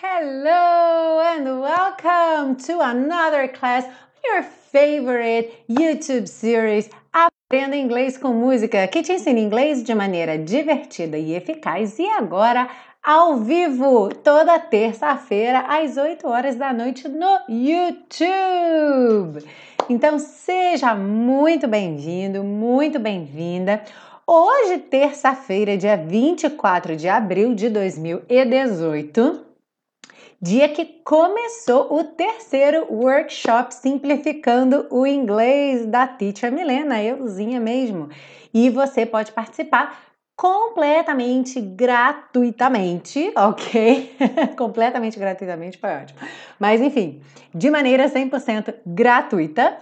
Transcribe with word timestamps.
Hello 0.00 1.20
and 1.20 1.60
welcome 1.60 2.56
to 2.66 2.80
another 2.80 3.48
class, 3.48 3.84
your 4.24 4.42
favorite 4.42 5.64
YouTube 5.68 6.28
series 6.28 6.88
Aprenda 7.12 7.76
Inglês 7.76 8.16
com 8.16 8.28
Música, 8.28 8.86
que 8.86 9.02
te 9.02 9.12
ensina 9.12 9.40
inglês 9.40 9.82
de 9.82 9.94
maneira 9.94 10.38
divertida 10.38 11.18
e 11.18 11.34
eficaz 11.34 11.98
e 11.98 12.06
agora 12.08 12.68
ao 13.02 13.38
vivo, 13.38 14.10
toda 14.14 14.60
terça-feira 14.60 15.64
às 15.68 15.96
8 15.96 16.28
horas 16.28 16.54
da 16.54 16.72
noite 16.72 17.08
no 17.08 17.40
YouTube. 17.48 19.44
Então 19.88 20.20
seja 20.20 20.94
muito 20.94 21.66
bem-vindo, 21.66 22.44
muito 22.44 23.00
bem-vinda. 23.00 23.82
Hoje, 24.24 24.78
terça-feira, 24.78 25.76
dia 25.76 25.96
24 25.96 26.94
de 26.94 27.08
abril 27.08 27.56
de 27.56 27.68
2018, 27.68 29.44
dia 30.40 30.68
que 30.68 30.84
começou 31.02 31.92
o 31.92 32.04
terceiro 32.04 32.86
workshop 32.88 33.74
Simplificando 33.74 34.86
o 34.90 35.04
Inglês 35.04 35.86
da 35.86 36.06
Teacher 36.06 36.52
Milena, 36.52 37.02
euzinha 37.02 37.58
mesmo. 37.58 38.10
E 38.54 38.70
você 38.70 39.04
pode 39.04 39.32
participar 39.32 40.00
completamente 40.36 41.60
gratuitamente, 41.60 43.32
ok? 43.36 44.16
completamente 44.56 45.18
gratuitamente 45.18 45.78
foi 45.78 45.90
ótimo. 45.90 46.20
Mas 46.60 46.80
enfim, 46.80 47.20
de 47.52 47.68
maneira 47.72 48.08
100% 48.08 48.72
gratuita 48.86 49.78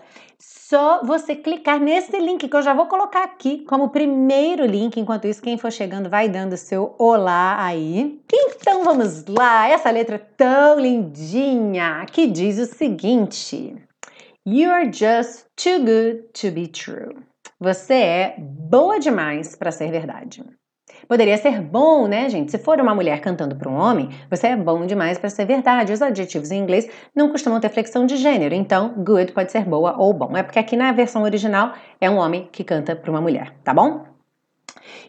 só 0.71 1.03
você 1.03 1.35
clicar 1.35 1.81
nesse 1.81 2.17
link 2.17 2.47
que 2.49 2.57
eu 2.57 2.63
já 2.63 2.73
vou 2.73 2.87
colocar 2.87 3.25
aqui 3.25 3.65
como 3.65 3.91
primeiro 3.91 4.65
link. 4.65 5.01
Enquanto 5.01 5.27
isso, 5.27 5.43
quem 5.43 5.59
for 5.59 5.73
chegando 5.73 6.09
vai 6.09 6.29
dando 6.29 6.57
seu 6.57 6.95
olá 6.97 7.57
aí. 7.59 8.23
Então 8.33 8.85
vamos 8.85 9.25
lá, 9.27 9.69
essa 9.69 9.91
letra 9.91 10.17
tão 10.37 10.79
lindinha 10.79 12.07
que 12.07 12.29
diz 12.29 12.57
o 12.61 12.67
seguinte: 12.67 13.75
You're 14.47 14.93
just 14.93 15.47
too 15.57 15.81
good 15.81 16.29
to 16.41 16.53
be 16.53 16.69
true. 16.69 17.17
Você 17.59 17.95
é 17.95 18.37
boa 18.39 19.01
demais 19.01 19.57
para 19.57 19.73
ser 19.73 19.91
verdade. 19.91 20.45
Poderia 21.09 21.37
ser 21.37 21.61
bom, 21.61 22.07
né, 22.07 22.29
gente? 22.29 22.51
Se 22.51 22.59
for 22.59 22.81
uma 22.81 22.95
mulher 22.95 23.21
cantando 23.21 23.57
para 23.57 23.69
um 23.69 23.77
homem, 23.77 24.11
você 24.31 24.49
é 24.49 24.57
bom 24.57 24.87
demais 24.87 25.19
para 25.19 25.29
ser 25.29 25.45
verdade. 25.45 25.93
Os 25.93 26.03
adjetivos 26.03 26.51
em 26.51 26.59
inglês 26.59 26.89
não 27.15 27.31
costumam 27.31 27.61
ter 27.61 27.69
flexão 27.69 28.07
de 28.07 28.17
gênero, 28.17 28.55
então 28.55 28.95
good 28.99 29.33
pode 29.33 29.51
ser 29.51 29.65
boa 29.65 29.97
ou 29.99 30.13
bom. 30.13 30.37
É 30.37 30.43
porque 30.43 30.59
aqui 30.59 30.77
na 30.77 30.93
versão 30.93 31.23
original 31.23 31.73
é 32.01 32.09
um 32.09 32.17
homem 32.17 32.49
que 32.53 32.65
canta 32.65 32.95
para 32.95 33.11
uma 33.11 33.21
mulher, 33.21 33.55
tá 33.65 33.75
bom? 33.75 34.05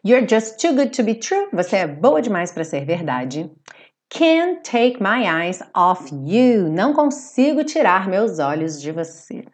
You're 0.04 0.28
just 0.28 0.60
too 0.60 0.74
good 0.74 0.90
to 0.92 1.04
be 1.04 1.16
true. 1.16 1.48
Você 1.54 1.78
é 1.78 1.88
boa 1.88 2.22
demais 2.22 2.52
para 2.52 2.64
ser 2.64 2.86
verdade. 2.86 3.52
Can't 4.10 4.62
take 4.64 5.02
my 5.02 5.26
eyes 5.26 5.62
off 5.74 6.14
you. 6.14 6.70
Não 6.70 6.94
consigo 6.94 7.64
tirar 7.64 8.10
meus 8.10 8.40
olhos 8.40 8.82
de 8.82 8.92
você. 8.92 9.46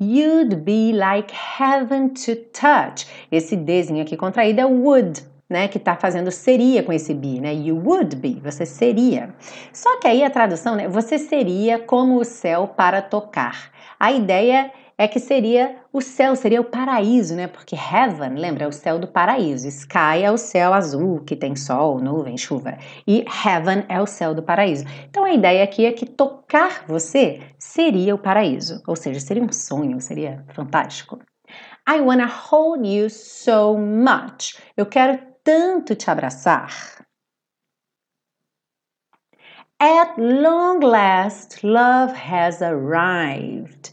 You'd 0.00 0.56
be 0.56 0.92
like 0.92 1.30
heaven 1.30 2.08
to 2.24 2.34
touch. 2.52 3.06
Esse 3.30 3.54
desenho 3.54 4.02
aqui 4.02 4.16
contraído 4.16 4.60
é 4.60 4.64
would 4.64 5.22
né, 5.50 5.66
que 5.66 5.78
está 5.78 5.96
fazendo 5.96 6.30
seria 6.30 6.80
com 6.84 6.92
esse 6.92 7.12
be, 7.12 7.40
né? 7.40 7.52
You 7.52 7.76
would 7.84 8.14
be, 8.14 8.40
você 8.40 8.64
seria. 8.64 9.34
Só 9.72 9.98
que 9.98 10.06
aí 10.06 10.22
a 10.22 10.30
tradução, 10.30 10.76
né, 10.76 10.88
você 10.88 11.18
seria 11.18 11.80
como 11.80 12.20
o 12.20 12.24
céu 12.24 12.68
para 12.68 13.02
tocar. 13.02 13.72
A 13.98 14.12
ideia 14.12 14.70
é 14.96 15.08
que 15.08 15.18
seria 15.18 15.76
o 15.92 16.00
céu, 16.00 16.36
seria 16.36 16.60
o 16.60 16.64
paraíso, 16.64 17.34
né? 17.34 17.46
Porque 17.48 17.74
heaven, 17.74 18.34
lembra, 18.34 18.64
é 18.64 18.68
o 18.68 18.72
céu 18.72 18.98
do 18.98 19.08
paraíso. 19.08 19.66
Sky 19.66 20.22
é 20.22 20.30
o 20.30 20.36
céu 20.36 20.74
azul, 20.74 21.20
que 21.20 21.34
tem 21.34 21.56
sol, 21.56 21.98
nuvem, 21.98 22.36
chuva. 22.36 22.76
E 23.06 23.24
heaven 23.44 23.84
é 23.88 23.98
o 24.00 24.06
céu 24.06 24.34
do 24.34 24.42
paraíso. 24.42 24.84
Então 25.08 25.24
a 25.24 25.32
ideia 25.32 25.64
aqui 25.64 25.86
é 25.86 25.92
que 25.92 26.04
tocar 26.04 26.84
você 26.86 27.40
seria 27.58 28.14
o 28.14 28.18
paraíso. 28.18 28.82
Ou 28.86 28.94
seja, 28.94 29.18
seria 29.20 29.42
um 29.42 29.50
sonho, 29.50 30.00
seria 30.02 30.44
fantástico. 30.52 31.18
I 31.88 32.00
wanna 32.02 32.26
hold 32.26 32.86
you 32.86 33.08
so 33.08 33.78
much. 33.78 34.58
Eu 34.76 34.84
quero 34.84 35.29
tanto 35.44 35.94
te 35.94 36.10
abraçar. 36.10 37.06
At 39.78 40.18
long 40.18 40.80
last, 40.80 41.64
love 41.64 42.12
has 42.12 42.60
arrived. 42.60 43.92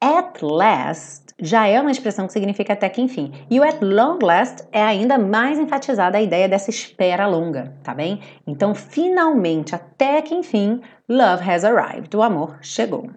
At 0.00 0.40
last 0.40 1.34
já 1.42 1.66
é 1.66 1.80
uma 1.80 1.90
expressão 1.90 2.26
que 2.26 2.32
significa 2.32 2.72
até 2.72 2.88
que 2.88 3.02
enfim. 3.02 3.32
E 3.50 3.58
o 3.60 3.62
at 3.62 3.82
long 3.82 4.18
last 4.22 4.66
é 4.72 4.82
ainda 4.82 5.18
mais 5.18 5.58
enfatizada 5.58 6.18
a 6.18 6.22
ideia 6.22 6.48
dessa 6.48 6.70
espera 6.70 7.26
longa, 7.26 7.74
tá 7.82 7.94
bem? 7.94 8.20
Então, 8.46 8.74
finalmente, 8.74 9.74
até 9.74 10.22
que 10.22 10.34
enfim, 10.34 10.80
love 11.08 11.48
has 11.48 11.64
arrived. 11.64 12.16
O 12.16 12.22
amor 12.22 12.58
chegou. 12.62 13.10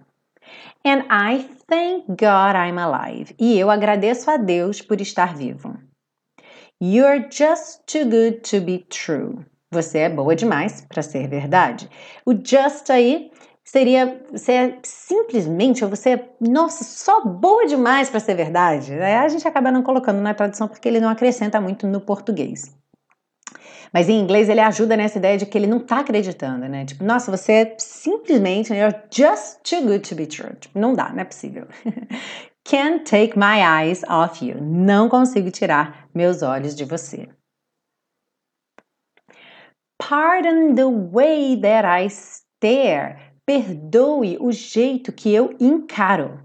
And 0.85 1.03
I 1.09 1.47
thank 1.67 2.07
God 2.07 2.55
I'm 2.55 2.77
alive. 2.77 3.33
E 3.39 3.57
eu 3.57 3.69
agradeço 3.69 4.29
a 4.29 4.37
Deus 4.37 4.81
por 4.81 4.99
estar 4.99 5.35
vivo. 5.35 5.77
You're 6.81 7.29
just 7.29 7.81
too 7.85 8.05
good 8.05 8.41
to 8.49 8.61
be 8.61 8.79
true. 8.89 9.45
Você 9.71 9.99
é 9.99 10.09
boa 10.09 10.35
demais 10.35 10.81
para 10.81 11.01
ser 11.01 11.27
verdade. 11.27 11.89
O 12.25 12.33
just 12.33 12.89
aí 12.89 13.31
seria 13.63 14.21
você 14.31 14.51
é 14.51 14.79
simplesmente 14.83 15.83
ou 15.83 15.89
você 15.89 16.11
é, 16.11 16.29
nossa, 16.39 16.83
só 16.83 17.23
boa 17.25 17.65
demais 17.65 18.09
para 18.09 18.19
ser 18.19 18.35
verdade. 18.35 18.93
Aí 18.93 19.15
a 19.15 19.27
gente 19.29 19.47
acaba 19.47 19.71
não 19.71 19.81
colocando 19.81 20.21
na 20.21 20.33
tradução 20.33 20.67
porque 20.67 20.87
ele 20.87 20.99
não 20.99 21.09
acrescenta 21.09 21.59
muito 21.61 21.87
no 21.87 22.01
português. 22.01 22.75
Mas 23.93 24.09
em 24.09 24.19
inglês 24.19 24.49
ele 24.49 24.59
ajuda 24.59 24.97
nessa 24.97 25.19
ideia 25.19 25.37
de 25.37 25.45
que 25.45 25.57
ele 25.57 25.67
não 25.67 25.77
está 25.77 25.99
acreditando, 25.99 26.67
né? 26.67 26.83
Tipo, 26.83 27.03
nossa, 27.03 27.29
você 27.29 27.51
é 27.53 27.75
simplesmente, 27.77 28.73
you're 28.73 28.95
just 29.11 29.59
too 29.63 29.83
good 29.83 29.99
to 29.99 30.15
be 30.15 30.25
true. 30.25 30.55
Tipo, 30.59 30.79
não 30.79 30.95
dá, 30.95 31.09
não 31.09 31.19
é 31.19 31.25
possível. 31.25 31.67
Can't 32.65 33.03
take 33.05 33.37
my 33.37 33.61
eyes 33.61 34.03
off 34.07 34.43
you. 34.43 34.61
Não 34.61 35.09
consigo 35.09 35.51
tirar 35.51 36.07
meus 36.13 36.41
olhos 36.41 36.75
de 36.75 36.85
você. 36.85 37.27
Pardon 39.97 40.73
the 40.75 40.85
way 40.85 41.59
that 41.59 41.85
I 41.85 42.09
stare. 42.09 43.17
Perdoe 43.45 44.37
o 44.39 44.51
jeito 44.51 45.11
que 45.11 45.33
eu 45.33 45.55
encaro. 45.59 46.39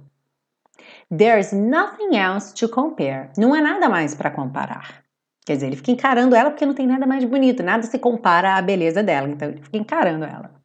There's 1.11 1.53
nothing 1.53 2.17
else 2.17 2.53
to 2.55 2.69
compare. 2.69 3.31
Não 3.39 3.55
há 3.55 3.61
nada 3.61 3.89
mais 3.89 4.15
para 4.15 4.31
comparar. 4.31 5.05
Quer 5.47 5.55
dizer, 5.55 5.67
ele 5.69 5.77
fica 5.77 5.93
encarando 5.93 6.35
ela 6.35 6.51
porque 6.51 6.67
não 6.67 6.75
tem 6.75 6.87
nada 6.87 7.07
mais 7.07 7.25
bonito, 7.25 7.63
nada 7.63 7.85
se 7.85 7.99
compara 7.99 8.57
à 8.57 8.63
beleza 8.63 9.03
dela. 9.03 9.29
Então 9.29 9.49
ele 9.49 9.63
fica 9.63 9.79
encarando 9.79 10.25
ela. 10.25 10.58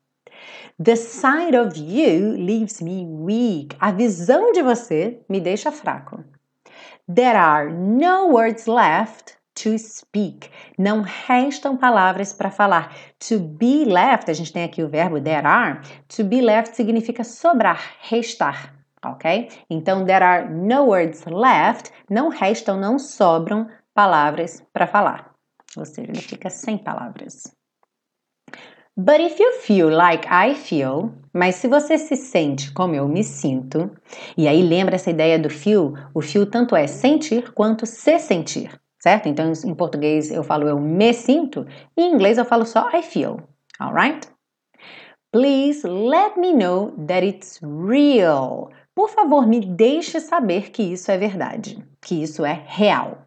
The 0.84 0.98
sight 0.98 1.56
of 1.56 1.78
you 1.78 2.36
leaves 2.36 2.82
me 2.82 3.06
weak. 3.06 3.74
A 3.80 3.94
visão 3.94 4.52
de 4.52 4.62
você 4.62 5.22
me 5.30 5.40
deixa 5.40 5.72
fraco. 5.72 6.26
There 7.08 7.38
are 7.38 7.72
no 7.72 8.28
words 8.28 8.68
left 8.68 9.38
to 9.64 9.80
speak. 9.80 10.50
Não 10.78 11.02
restam 11.02 11.78
palavras 11.78 12.34
para 12.34 12.52
falar. 12.52 12.94
To 13.30 13.40
be 13.40 13.86
left, 13.86 14.30
a 14.30 14.34
gente 14.34 14.52
tem 14.52 14.66
aqui 14.66 14.84
o 14.84 14.90
verbo 14.90 15.22
there 15.22 15.48
are. 15.48 15.80
To 16.18 16.24
be 16.26 16.42
left 16.42 16.76
significa 16.76 17.24
sobrar, 17.24 17.80
restar, 18.02 18.74
ok? 19.06 19.48
Então, 19.70 20.06
there 20.06 20.26
are 20.26 20.50
no 20.50 20.88
words 20.88 21.24
left. 21.24 21.94
Não 22.10 22.28
restam, 22.28 22.78
não 22.78 23.00
sobram 23.00 23.70
palavras 23.94 24.62
para 24.74 24.86
falar. 24.86 25.34
Ou 25.78 25.86
seja, 25.86 26.12
ele 26.12 26.22
fica 26.22 26.50
sem 26.50 26.78
palavras. 26.78 27.56
But 28.96 29.20
if 29.20 29.40
you 29.40 29.54
feel 29.54 29.90
like 29.90 30.28
I 30.30 30.54
feel, 30.54 31.14
mas 31.34 31.56
se 31.56 31.68
você 31.68 31.98
se 31.98 32.16
sente 32.16 32.72
como 32.74 32.94
eu 32.94 33.08
me 33.08 33.24
sinto, 33.24 33.90
e 34.38 34.48
aí 34.48 34.62
lembra 34.62 34.96
essa 34.96 35.10
ideia 35.10 35.40
do 35.40 35.50
feel, 35.50 35.96
o 36.14 36.22
feel 36.22 36.46
tanto 36.46 36.76
é 36.76 36.86
sentir 36.86 37.52
quanto 37.54 37.88
se 37.88 38.20
sentir, 38.20 38.70
certo? 39.00 39.28
Então 39.28 39.52
em 39.66 39.74
português 39.74 40.30
eu 40.30 40.44
falo 40.44 40.68
eu 40.68 40.80
me 40.80 41.12
sinto, 41.12 41.66
e 41.98 42.04
em 42.04 42.14
inglês 42.14 42.38
eu 42.38 42.46
falo 42.46 42.68
só 42.68 42.88
I 42.94 43.02
feel, 43.02 43.40
alright? 43.80 44.28
Please 45.32 45.88
let 45.88 46.38
me 46.38 46.54
know 46.54 46.92
that 47.08 47.26
it's 47.26 47.60
real. 47.64 48.70
Por 48.94 49.10
favor, 49.10 49.48
me 49.48 49.60
deixe 49.60 50.20
saber 50.20 50.70
que 50.70 50.84
isso 50.84 51.10
é 51.10 51.18
verdade, 51.18 51.84
que 52.00 52.22
isso 52.22 52.46
é 52.46 52.64
real. 52.68 53.26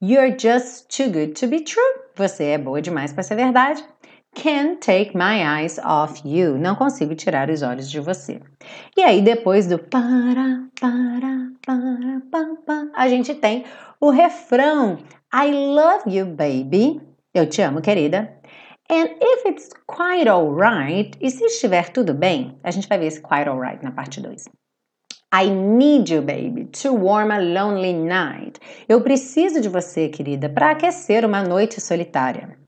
You're 0.00 0.36
just 0.38 0.86
too 0.96 1.10
good 1.10 1.32
to 1.40 1.48
be 1.48 1.62
true. 1.62 1.82
Você 2.14 2.44
é 2.44 2.58
boa 2.58 2.80
demais 2.80 3.12
para 3.12 3.24
ser 3.24 3.34
verdade. 3.34 3.84
Can't 4.34 4.80
take 4.80 5.16
my 5.16 5.44
eyes 5.44 5.78
off 5.78 6.22
you. 6.24 6.58
Não 6.58 6.74
consigo 6.74 7.14
tirar 7.14 7.50
os 7.50 7.62
olhos 7.62 7.90
de 7.90 8.00
você. 8.00 8.40
E 8.96 9.02
aí, 9.02 9.20
depois 9.20 9.66
do 9.66 9.78
para, 9.78 10.68
para, 10.80 11.50
para, 11.64 12.22
para, 12.30 12.56
para 12.64 12.90
a 12.94 13.08
gente 13.08 13.34
tem 13.34 13.64
o 14.00 14.10
refrão 14.10 14.98
I 15.34 15.50
love 15.50 16.04
you, 16.06 16.26
baby. 16.26 17.00
Eu 17.34 17.48
te 17.48 17.62
amo, 17.62 17.80
querida. 17.80 18.38
And 18.90 19.08
if 19.20 19.46
it's 19.46 19.70
quite 19.86 20.28
alright, 20.28 21.16
e 21.20 21.30
se 21.30 21.44
estiver 21.44 21.90
tudo 21.90 22.12
bem, 22.12 22.58
a 22.62 22.70
gente 22.70 22.88
vai 22.88 22.98
ver 22.98 23.06
esse 23.06 23.20
quite 23.20 23.48
alright 23.48 23.82
na 23.82 23.92
parte 23.92 24.20
2. 24.20 24.44
I 25.34 25.48
need 25.48 26.12
you, 26.12 26.20
baby, 26.20 26.66
to 26.66 26.92
warm 26.92 27.30
a 27.30 27.38
lonely 27.38 27.94
night. 27.94 28.60
Eu 28.86 29.00
preciso 29.00 29.62
de 29.62 29.68
você, 29.70 30.10
querida, 30.10 30.50
para 30.50 30.72
aquecer 30.72 31.24
uma 31.24 31.42
noite 31.42 31.80
solitária. 31.80 32.61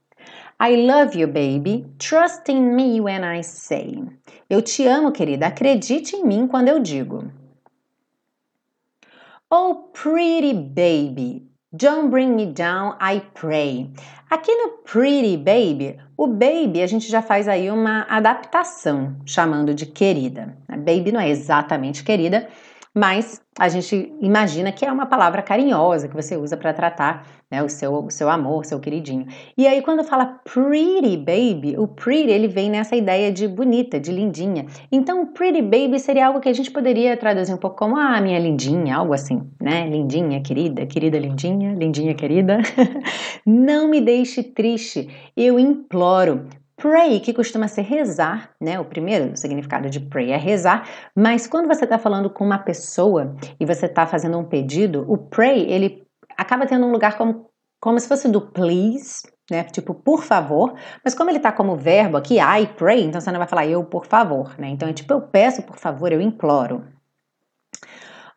I 0.60 0.76
love 0.76 1.14
you, 1.18 1.26
baby. 1.26 1.86
Trust 1.98 2.48
in 2.48 2.74
me 2.74 3.00
when 3.00 3.24
I 3.24 3.42
say. 3.42 4.02
Eu 4.48 4.62
te 4.62 4.86
amo, 4.86 5.12
querida. 5.12 5.46
Acredite 5.48 6.16
em 6.16 6.24
mim 6.24 6.46
quando 6.46 6.68
eu 6.68 6.78
digo. 6.78 7.30
Oh, 9.50 9.90
pretty 9.92 10.54
baby. 10.54 11.48
Don't 11.76 12.08
bring 12.08 12.36
me 12.36 12.46
down, 12.46 12.96
I 13.00 13.20
pray. 13.34 13.90
Aqui 14.30 14.54
no 14.54 14.78
Pretty 14.84 15.36
Baby, 15.36 15.96
o 16.16 16.26
baby 16.26 16.82
a 16.82 16.86
gente 16.86 17.08
já 17.08 17.20
faz 17.20 17.48
aí 17.48 17.70
uma 17.70 18.02
adaptação, 18.08 19.16
chamando 19.26 19.74
de 19.74 19.84
querida. 19.86 20.56
Baby 20.68 21.12
não 21.12 21.20
é 21.20 21.28
exatamente 21.28 22.04
querida, 22.04 22.48
mas 22.94 23.42
a 23.58 23.68
gente 23.68 24.14
imagina 24.20 24.70
que 24.70 24.84
é 24.84 24.92
uma 24.92 25.06
palavra 25.06 25.42
carinhosa 25.42 26.06
que 26.06 26.14
você 26.14 26.36
usa 26.36 26.56
para 26.56 26.72
tratar 26.72 27.26
né, 27.50 27.60
o, 27.62 27.68
seu, 27.68 27.92
o 27.92 28.10
seu 28.10 28.30
amor, 28.30 28.64
seu 28.64 28.78
queridinho. 28.78 29.26
E 29.56 29.66
aí, 29.66 29.82
quando 29.82 30.04
fala 30.04 30.40
pretty 30.44 31.16
baby, 31.16 31.76
o 31.76 31.88
pretty 31.88 32.30
ele 32.30 32.46
vem 32.46 32.70
nessa 32.70 32.94
ideia 32.94 33.32
de 33.32 33.48
bonita, 33.48 33.98
de 33.98 34.12
lindinha. 34.12 34.66
Então, 34.92 35.26
pretty 35.26 35.60
baby 35.60 35.98
seria 35.98 36.28
algo 36.28 36.40
que 36.40 36.48
a 36.48 36.52
gente 36.52 36.70
poderia 36.70 37.16
traduzir 37.16 37.52
um 37.52 37.56
pouco 37.56 37.76
como 37.76 37.96
ah, 37.96 38.20
minha 38.20 38.38
lindinha, 38.38 38.96
algo 38.96 39.12
assim, 39.12 39.42
né? 39.60 39.88
Lindinha, 39.88 40.40
querida, 40.40 40.86
querida 40.86 41.18
lindinha, 41.18 41.74
lindinha 41.74 42.14
querida. 42.14 42.58
Não 43.44 43.88
me 43.88 44.00
deixe 44.00 44.42
triste, 44.42 45.08
eu 45.36 45.58
imploro. 45.58 46.46
Pray, 46.84 47.18
que 47.18 47.32
costuma 47.32 47.66
ser 47.66 47.80
rezar, 47.80 48.50
né? 48.60 48.78
O 48.78 48.84
primeiro 48.84 49.34
significado 49.38 49.88
de 49.88 49.98
pray 49.98 50.32
é 50.32 50.36
rezar, 50.36 50.86
mas 51.16 51.46
quando 51.46 51.66
você 51.66 51.84
está 51.84 51.98
falando 51.98 52.28
com 52.28 52.44
uma 52.44 52.58
pessoa 52.58 53.34
e 53.58 53.64
você 53.64 53.86
está 53.86 54.06
fazendo 54.06 54.36
um 54.36 54.44
pedido, 54.44 55.02
o 55.10 55.16
pray 55.16 55.62
ele 55.62 56.06
acaba 56.36 56.66
tendo 56.66 56.84
um 56.84 56.92
lugar 56.92 57.16
como, 57.16 57.48
como 57.80 57.98
se 57.98 58.06
fosse 58.06 58.28
do 58.28 58.38
please, 58.38 59.22
né? 59.50 59.64
Tipo, 59.64 59.94
por 59.94 60.22
favor, 60.22 60.74
mas 61.02 61.14
como 61.14 61.30
ele 61.30 61.38
está 61.38 61.50
como 61.50 61.74
verbo 61.74 62.18
aqui, 62.18 62.34
I 62.38 62.66
pray, 62.76 63.02
então 63.02 63.18
você 63.18 63.32
não 63.32 63.38
vai 63.38 63.48
falar 63.48 63.66
eu 63.66 63.82
por 63.82 64.04
favor, 64.04 64.54
né? 64.58 64.68
Então 64.68 64.86
é 64.86 64.92
tipo, 64.92 65.10
eu 65.10 65.22
peço 65.22 65.62
por 65.62 65.78
favor, 65.78 66.12
eu 66.12 66.20
imploro. 66.20 66.84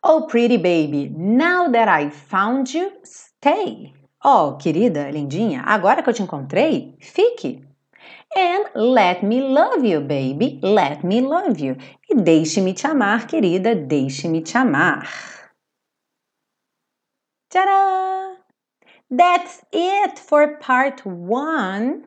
Oh, 0.02 0.22
pretty 0.22 0.56
baby, 0.56 1.10
now 1.14 1.70
that 1.70 1.90
I 1.90 2.10
found 2.10 2.74
you, 2.74 2.92
stay. 3.04 3.92
Oh, 4.24 4.56
querida, 4.56 5.10
lindinha, 5.10 5.64
agora 5.66 6.02
que 6.02 6.08
eu 6.08 6.14
te 6.14 6.22
encontrei, 6.22 6.96
fique. 6.98 7.67
And 8.36 8.70
let 8.74 9.22
me 9.22 9.40
love 9.40 9.84
you, 9.84 10.00
baby. 10.00 10.60
Let 10.62 11.02
me 11.04 11.20
love 11.20 11.58
you. 11.58 11.76
E 12.08 12.14
deixe-me 12.14 12.74
te 12.74 12.86
amar, 12.86 13.26
querida. 13.26 13.74
Deixe-me 13.74 14.42
te 14.42 14.56
amar. 14.56 15.08
Tcharam! 17.50 18.36
That's 19.10 19.64
it 19.72 20.20
for 20.20 20.58
part 20.58 21.02
one. 21.06 22.04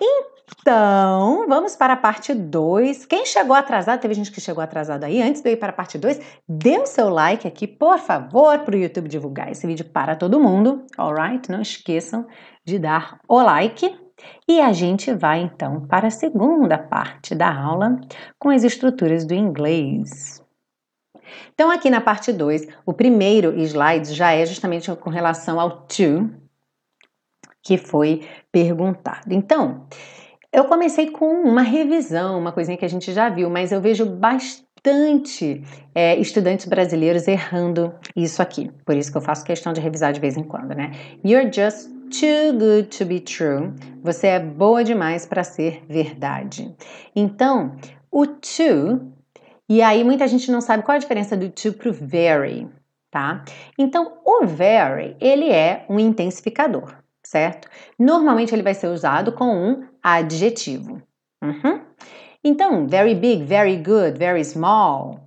Então, 0.00 1.46
vamos 1.48 1.76
para 1.76 1.92
a 1.92 1.96
parte 1.96 2.34
2. 2.34 3.06
Quem 3.06 3.24
chegou 3.24 3.54
atrasado, 3.54 4.00
teve 4.00 4.14
gente 4.14 4.32
que 4.32 4.40
chegou 4.40 4.62
atrasado 4.62 5.04
aí, 5.04 5.22
antes 5.22 5.40
de 5.40 5.48
eu 5.48 5.52
ir 5.52 5.56
para 5.56 5.70
a 5.70 5.72
parte 5.72 5.98
2, 5.98 6.20
dê 6.48 6.78
o 6.78 6.86
seu 6.86 7.08
like 7.08 7.46
aqui, 7.46 7.66
por 7.66 7.98
favor, 7.98 8.58
para 8.60 8.74
o 8.74 8.78
YouTube 8.78 9.08
divulgar 9.08 9.50
esse 9.50 9.66
vídeo 9.66 9.84
para 9.84 10.16
todo 10.16 10.40
mundo, 10.40 10.84
alright? 10.96 11.50
Não 11.50 11.60
esqueçam 11.60 12.26
de 12.64 12.78
dar 12.78 13.20
o 13.28 13.40
like. 13.40 14.07
E 14.48 14.60
a 14.60 14.72
gente 14.72 15.12
vai 15.12 15.40
então 15.40 15.86
para 15.86 16.08
a 16.08 16.10
segunda 16.10 16.78
parte 16.78 17.34
da 17.34 17.52
aula 17.52 18.00
com 18.38 18.50
as 18.50 18.64
estruturas 18.64 19.24
do 19.24 19.34
inglês. 19.34 20.42
Então, 21.54 21.70
aqui 21.70 21.90
na 21.90 22.00
parte 22.00 22.32
2, 22.32 22.66
o 22.86 22.92
primeiro 22.92 23.58
slide 23.60 24.14
já 24.14 24.32
é 24.32 24.46
justamente 24.46 24.90
com 24.96 25.10
relação 25.10 25.60
ao 25.60 25.82
to, 25.82 26.30
que 27.62 27.76
foi 27.76 28.26
perguntado. 28.50 29.32
Então, 29.32 29.86
eu 30.52 30.64
comecei 30.64 31.10
com 31.10 31.26
uma 31.42 31.62
revisão, 31.62 32.38
uma 32.38 32.52
coisinha 32.52 32.78
que 32.78 32.84
a 32.84 32.88
gente 32.88 33.12
já 33.12 33.28
viu, 33.28 33.50
mas 33.50 33.72
eu 33.72 33.80
vejo 33.80 34.06
bastante 34.06 35.62
é, 35.94 36.16
estudantes 36.16 36.66
brasileiros 36.66 37.28
errando 37.28 37.94
isso 38.16 38.40
aqui. 38.40 38.70
Por 38.86 38.96
isso 38.96 39.10
que 39.10 39.18
eu 39.18 39.22
faço 39.22 39.44
questão 39.44 39.72
de 39.72 39.80
revisar 39.80 40.12
de 40.12 40.20
vez 40.20 40.36
em 40.36 40.42
quando, 40.42 40.74
né? 40.74 40.92
You're 41.22 41.52
just 41.52 41.97
too 42.08 42.58
good 42.58 42.88
to 42.96 43.04
be 43.04 43.20
true. 43.20 43.72
Você 44.02 44.28
é 44.28 44.40
boa 44.40 44.82
demais 44.82 45.26
para 45.26 45.44
ser 45.44 45.84
verdade. 45.88 46.74
Então, 47.14 47.76
o 48.10 48.26
to, 48.26 49.12
e 49.68 49.82
aí 49.82 50.02
muita 50.02 50.26
gente 50.26 50.50
não 50.50 50.60
sabe 50.60 50.82
qual 50.82 50.96
a 50.96 50.98
diferença 50.98 51.36
do 51.36 51.50
to 51.50 51.72
pro 51.74 51.92
very, 51.92 52.68
tá? 53.10 53.44
Então, 53.78 54.18
o 54.24 54.46
very, 54.46 55.16
ele 55.20 55.50
é 55.50 55.84
um 55.88 55.98
intensificador, 55.98 56.94
certo? 57.22 57.68
Normalmente 57.98 58.54
ele 58.54 58.62
vai 58.62 58.74
ser 58.74 58.88
usado 58.88 59.32
com 59.32 59.44
um 59.44 59.86
adjetivo. 60.02 61.02
Uhum. 61.42 61.80
Então, 62.42 62.86
very 62.86 63.14
big, 63.14 63.44
very 63.44 63.76
good, 63.76 64.18
very 64.18 64.44
small. 64.44 65.20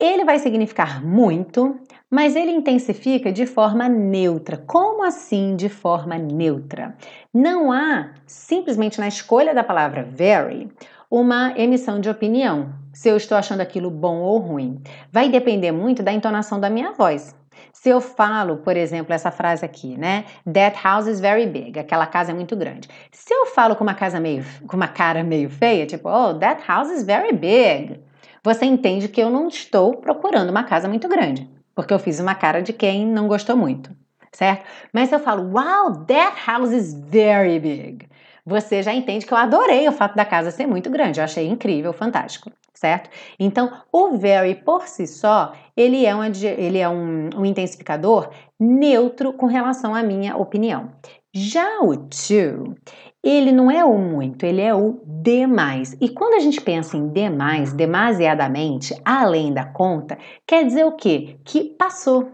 Ele 0.00 0.24
vai 0.24 0.38
significar 0.38 1.04
muito, 1.04 1.78
mas 2.12 2.36
ele 2.36 2.50
intensifica 2.50 3.32
de 3.32 3.46
forma 3.46 3.88
neutra. 3.88 4.58
Como 4.58 5.02
assim 5.02 5.56
de 5.56 5.70
forma 5.70 6.18
neutra? 6.18 6.94
Não 7.32 7.72
há, 7.72 8.10
simplesmente 8.26 9.00
na 9.00 9.08
escolha 9.08 9.54
da 9.54 9.64
palavra 9.64 10.02
very, 10.04 10.68
uma 11.10 11.58
emissão 11.58 11.98
de 11.98 12.10
opinião, 12.10 12.74
se 12.92 13.08
eu 13.08 13.16
estou 13.16 13.38
achando 13.38 13.62
aquilo 13.62 13.90
bom 13.90 14.18
ou 14.18 14.36
ruim. 14.36 14.82
Vai 15.10 15.30
depender 15.30 15.72
muito 15.72 16.02
da 16.02 16.12
entonação 16.12 16.60
da 16.60 16.68
minha 16.68 16.92
voz. 16.92 17.34
Se 17.72 17.88
eu 17.88 17.98
falo, 17.98 18.58
por 18.58 18.76
exemplo, 18.76 19.14
essa 19.14 19.30
frase 19.30 19.64
aqui, 19.64 19.96
né? 19.96 20.26
That 20.44 20.78
house 20.84 21.06
is 21.06 21.18
very 21.18 21.46
big. 21.46 21.78
Aquela 21.78 22.04
casa 22.04 22.32
é 22.32 22.34
muito 22.34 22.54
grande. 22.54 22.90
Se 23.10 23.32
eu 23.32 23.46
falo 23.46 23.74
com 23.74 23.84
uma 23.84 23.94
casa 23.94 24.20
meio, 24.20 24.44
com 24.66 24.76
uma 24.76 24.88
cara 24.88 25.24
meio 25.24 25.48
feia, 25.48 25.86
tipo, 25.86 26.10
oh, 26.10 26.34
that 26.34 26.62
house 26.68 26.90
is 26.90 27.04
very 27.04 27.32
big. 27.32 28.00
Você 28.44 28.66
entende 28.66 29.08
que 29.08 29.22
eu 29.22 29.30
não 29.30 29.48
estou 29.48 29.96
procurando 29.96 30.50
uma 30.50 30.64
casa 30.64 30.86
muito 30.88 31.08
grande 31.08 31.61
porque 31.74 31.92
eu 31.92 31.98
fiz 31.98 32.20
uma 32.20 32.34
cara 32.34 32.62
de 32.62 32.72
quem 32.72 33.06
não 33.06 33.28
gostou 33.28 33.56
muito, 33.56 33.90
certo? 34.32 34.64
Mas 34.92 35.12
eu 35.12 35.20
falo, 35.20 35.44
wow, 35.44 36.04
that 36.06 36.36
house 36.46 36.72
is 36.72 36.94
very 36.94 37.58
big, 37.58 38.08
você 38.44 38.82
já 38.82 38.92
entende 38.92 39.24
que 39.24 39.32
eu 39.32 39.38
adorei 39.38 39.88
o 39.88 39.92
fato 39.92 40.16
da 40.16 40.24
casa 40.24 40.50
ser 40.50 40.66
muito 40.66 40.90
grande, 40.90 41.20
eu 41.20 41.24
achei 41.24 41.46
incrível, 41.46 41.92
fantástico, 41.92 42.50
certo? 42.74 43.08
Então, 43.38 43.72
o 43.92 44.16
very 44.16 44.56
por 44.56 44.88
si 44.88 45.06
só, 45.06 45.52
ele 45.76 46.04
é 46.04 46.14
um, 46.14 46.24
ele 46.24 46.78
é 46.78 46.88
um, 46.88 47.30
um 47.36 47.44
intensificador 47.44 48.30
neutro 48.58 49.32
com 49.32 49.46
relação 49.46 49.94
à 49.94 50.02
minha 50.02 50.36
opinião. 50.36 50.90
Já 51.32 51.80
o 51.80 51.96
to, 51.96 52.74
ele 53.22 53.52
não 53.52 53.70
é 53.70 53.84
o 53.84 53.96
muito, 53.96 54.44
ele 54.44 54.60
é 54.60 54.74
o 54.74 55.00
demais. 55.06 55.96
E 56.00 56.08
quando 56.08 56.34
a 56.34 56.40
gente 56.40 56.60
pensa 56.60 56.96
em 56.96 57.08
demais, 57.08 57.72
demasiadamente, 57.72 58.94
além 59.04 59.52
da 59.52 59.64
conta, 59.64 60.18
quer 60.46 60.64
dizer 60.64 60.84
o 60.84 60.92
quê? 60.92 61.36
Que 61.44 61.64
passou. 61.64 62.32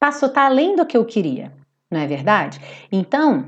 Passou, 0.00 0.28
tá 0.28 0.46
além 0.46 0.76
do 0.76 0.86
que 0.86 0.96
eu 0.96 1.04
queria, 1.04 1.52
não 1.90 2.00
é 2.00 2.06
verdade? 2.06 2.60
Então, 2.90 3.44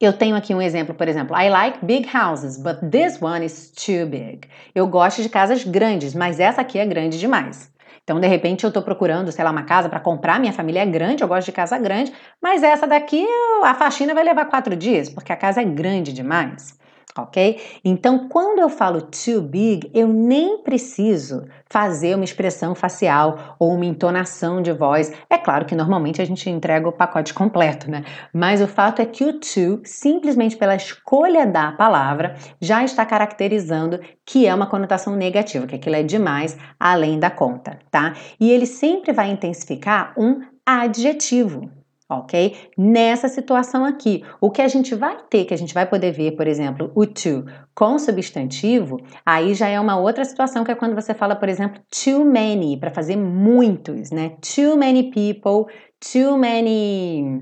eu 0.00 0.12
tenho 0.12 0.36
aqui 0.36 0.54
um 0.54 0.60
exemplo, 0.60 0.94
por 0.94 1.08
exemplo, 1.08 1.36
I 1.36 1.48
like 1.48 1.84
big 1.84 2.08
houses, 2.14 2.58
but 2.58 2.78
this 2.90 3.20
one 3.20 3.44
is 3.44 3.70
too 3.70 4.06
big. 4.06 4.48
Eu 4.74 4.86
gosto 4.86 5.22
de 5.22 5.28
casas 5.28 5.64
grandes, 5.64 6.14
mas 6.14 6.40
essa 6.40 6.60
aqui 6.60 6.78
é 6.78 6.86
grande 6.86 7.18
demais. 7.18 7.72
Então, 8.04 8.20
de 8.20 8.28
repente, 8.28 8.64
eu 8.64 8.68
estou 8.68 8.82
procurando, 8.82 9.32
sei 9.32 9.42
lá, 9.42 9.50
uma 9.50 9.64
casa 9.64 9.88
para 9.88 9.98
comprar. 9.98 10.38
Minha 10.38 10.52
família 10.52 10.80
é 10.80 10.86
grande, 10.86 11.22
eu 11.22 11.28
gosto 11.28 11.46
de 11.46 11.52
casa 11.52 11.78
grande, 11.78 12.12
mas 12.40 12.62
essa 12.62 12.86
daqui, 12.86 13.26
a 13.64 13.74
faxina 13.74 14.14
vai 14.14 14.22
levar 14.22 14.44
quatro 14.44 14.76
dias, 14.76 15.08
porque 15.08 15.32
a 15.32 15.36
casa 15.36 15.62
é 15.62 15.64
grande 15.64 16.12
demais 16.12 16.78
ok? 17.16 17.60
Então, 17.84 18.28
quando 18.28 18.58
eu 18.58 18.68
falo 18.68 19.02
too 19.02 19.40
big, 19.40 19.90
eu 19.94 20.08
nem 20.08 20.58
preciso 20.58 21.44
fazer 21.66 22.14
uma 22.14 22.24
expressão 22.24 22.74
facial 22.74 23.56
ou 23.58 23.72
uma 23.72 23.86
entonação 23.86 24.60
de 24.60 24.72
voz. 24.72 25.12
É 25.30 25.38
claro 25.38 25.64
que 25.64 25.74
normalmente 25.74 26.20
a 26.20 26.24
gente 26.24 26.48
entrega 26.50 26.88
o 26.88 26.92
pacote 26.92 27.32
completo, 27.32 27.90
né? 27.90 28.04
Mas 28.32 28.60
o 28.60 28.66
fato 28.66 29.00
é 29.00 29.06
que 29.06 29.24
o 29.24 29.38
to, 29.38 29.80
simplesmente 29.84 30.56
pela 30.56 30.74
escolha 30.74 31.46
da 31.46 31.72
palavra, 31.72 32.36
já 32.60 32.84
está 32.84 33.04
caracterizando 33.06 34.00
que 34.26 34.46
é 34.46 34.54
uma 34.54 34.66
conotação 34.66 35.14
negativa, 35.14 35.66
que 35.66 35.76
aquilo 35.76 35.96
é 35.96 36.02
demais 36.02 36.56
além 36.78 37.18
da 37.18 37.30
conta, 37.30 37.78
tá? 37.90 38.14
E 38.40 38.50
ele 38.50 38.66
sempre 38.66 39.12
vai 39.12 39.30
intensificar 39.30 40.14
um 40.16 40.40
adjetivo 40.66 41.70
ok? 42.08 42.56
Nessa 42.76 43.28
situação 43.28 43.84
aqui, 43.84 44.22
o 44.40 44.50
que 44.50 44.62
a 44.62 44.68
gente 44.68 44.94
vai 44.94 45.16
ter, 45.28 45.44
que 45.44 45.54
a 45.54 45.58
gente 45.58 45.74
vai 45.74 45.86
poder 45.88 46.12
ver, 46.12 46.32
por 46.32 46.46
exemplo, 46.46 46.92
o 46.94 47.06
to 47.06 47.44
com 47.74 47.98
substantivo, 47.98 48.98
aí 49.24 49.54
já 49.54 49.68
é 49.68 49.80
uma 49.80 49.98
outra 49.98 50.24
situação 50.24 50.64
que 50.64 50.70
é 50.70 50.74
quando 50.74 50.94
você 50.94 51.14
fala, 51.14 51.34
por 51.34 51.48
exemplo, 51.48 51.80
too 51.90 52.24
many, 52.24 52.76
para 52.78 52.90
fazer 52.90 53.16
muitos, 53.16 54.10
né? 54.10 54.36
Too 54.54 54.76
many 54.76 55.10
people, 55.10 55.72
too 56.00 56.36
many, 56.36 57.40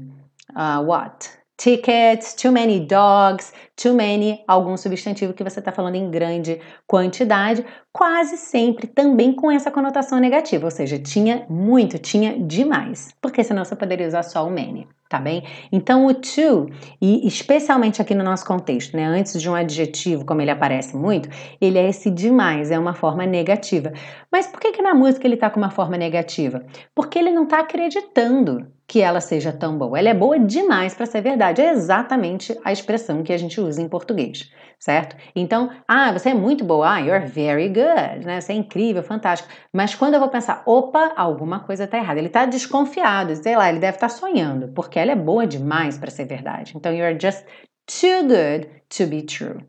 uh, 0.56 0.80
what? 0.84 1.41
Tickets, 1.62 2.34
too 2.34 2.50
many 2.50 2.80
dogs, 2.80 3.52
too 3.76 3.94
many, 3.94 4.42
algum 4.48 4.76
substantivo 4.76 5.32
que 5.32 5.44
você 5.44 5.60
está 5.60 5.70
falando 5.70 5.94
em 5.94 6.10
grande 6.10 6.60
quantidade, 6.88 7.64
quase 7.92 8.36
sempre 8.36 8.88
também 8.88 9.32
com 9.32 9.48
essa 9.48 9.70
conotação 9.70 10.18
negativa, 10.18 10.64
ou 10.64 10.72
seja, 10.72 10.98
tinha 10.98 11.46
muito, 11.48 12.00
tinha 12.00 12.36
demais, 12.36 13.14
porque 13.22 13.44
senão 13.44 13.64
você 13.64 13.76
poderia 13.76 14.08
usar 14.08 14.24
só 14.24 14.44
o 14.44 14.50
many 14.50 14.88
tá 15.08 15.20
bem? 15.20 15.44
Então 15.70 16.06
o 16.06 16.14
to, 16.14 16.70
e 16.98 17.26
especialmente 17.26 18.00
aqui 18.00 18.14
no 18.14 18.24
nosso 18.24 18.46
contexto, 18.46 18.96
né, 18.96 19.04
antes 19.04 19.38
de 19.38 19.46
um 19.46 19.54
adjetivo, 19.54 20.24
como 20.24 20.40
ele 20.40 20.50
aparece 20.50 20.96
muito, 20.96 21.28
ele 21.60 21.78
é 21.78 21.86
esse 21.86 22.10
demais, 22.10 22.70
é 22.70 22.78
uma 22.78 22.94
forma 22.94 23.26
negativa. 23.26 23.92
Mas 24.30 24.46
por 24.46 24.58
que 24.58 24.72
que 24.72 24.80
na 24.80 24.94
música 24.94 25.26
ele 25.26 25.36
tá 25.36 25.50
com 25.50 25.60
uma 25.60 25.70
forma 25.70 25.98
negativa? 25.98 26.64
Porque 26.94 27.18
ele 27.18 27.30
não 27.30 27.44
tá 27.44 27.60
acreditando 27.60 28.66
que 28.92 29.00
ela 29.00 29.22
seja 29.22 29.50
tão 29.50 29.78
boa. 29.78 29.98
Ela 29.98 30.10
é 30.10 30.14
boa 30.14 30.38
demais 30.38 30.94
para 30.94 31.06
ser 31.06 31.22
verdade. 31.22 31.62
É 31.62 31.70
exatamente 31.70 32.54
a 32.62 32.70
expressão 32.70 33.22
que 33.22 33.32
a 33.32 33.38
gente 33.38 33.58
usa 33.58 33.80
em 33.80 33.88
português, 33.88 34.52
certo? 34.78 35.16
Então, 35.34 35.70
ah, 35.88 36.12
você 36.12 36.28
é 36.28 36.34
muito 36.34 36.62
boa, 36.62 36.96
ah, 36.96 36.98
you're 36.98 37.26
very 37.26 37.68
good, 37.68 38.26
né? 38.26 38.38
Você 38.38 38.52
é 38.52 38.54
incrível, 38.54 39.02
fantástico. 39.02 39.48
Mas 39.72 39.94
quando 39.94 40.12
eu 40.12 40.20
vou 40.20 40.28
pensar, 40.28 40.62
opa, 40.66 41.10
alguma 41.16 41.60
coisa 41.60 41.86
tá 41.86 41.96
errada. 41.96 42.20
Ele 42.20 42.28
tá 42.28 42.44
desconfiado, 42.44 43.34
sei 43.34 43.56
lá, 43.56 43.70
ele 43.70 43.78
deve 43.78 43.96
estar 43.96 44.08
tá 44.08 44.14
sonhando, 44.14 44.68
porque 44.74 44.98
ela 44.98 45.12
é 45.12 45.16
boa 45.16 45.46
demais 45.46 45.96
para 45.96 46.10
ser 46.10 46.26
verdade. 46.26 46.74
Então, 46.76 46.92
you're 46.92 47.18
just 47.18 47.46
too 47.86 48.28
good 48.28 48.68
to 48.90 49.06
be 49.06 49.22
true. 49.22 49.64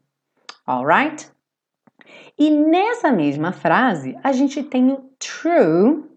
Alright? 0.67 1.29
E 2.37 2.49
nessa 2.49 3.09
mesma 3.09 3.53
frase, 3.53 4.17
a 4.21 4.33
gente 4.33 4.61
tem 4.63 4.91
o 4.91 5.09
true 5.17 6.12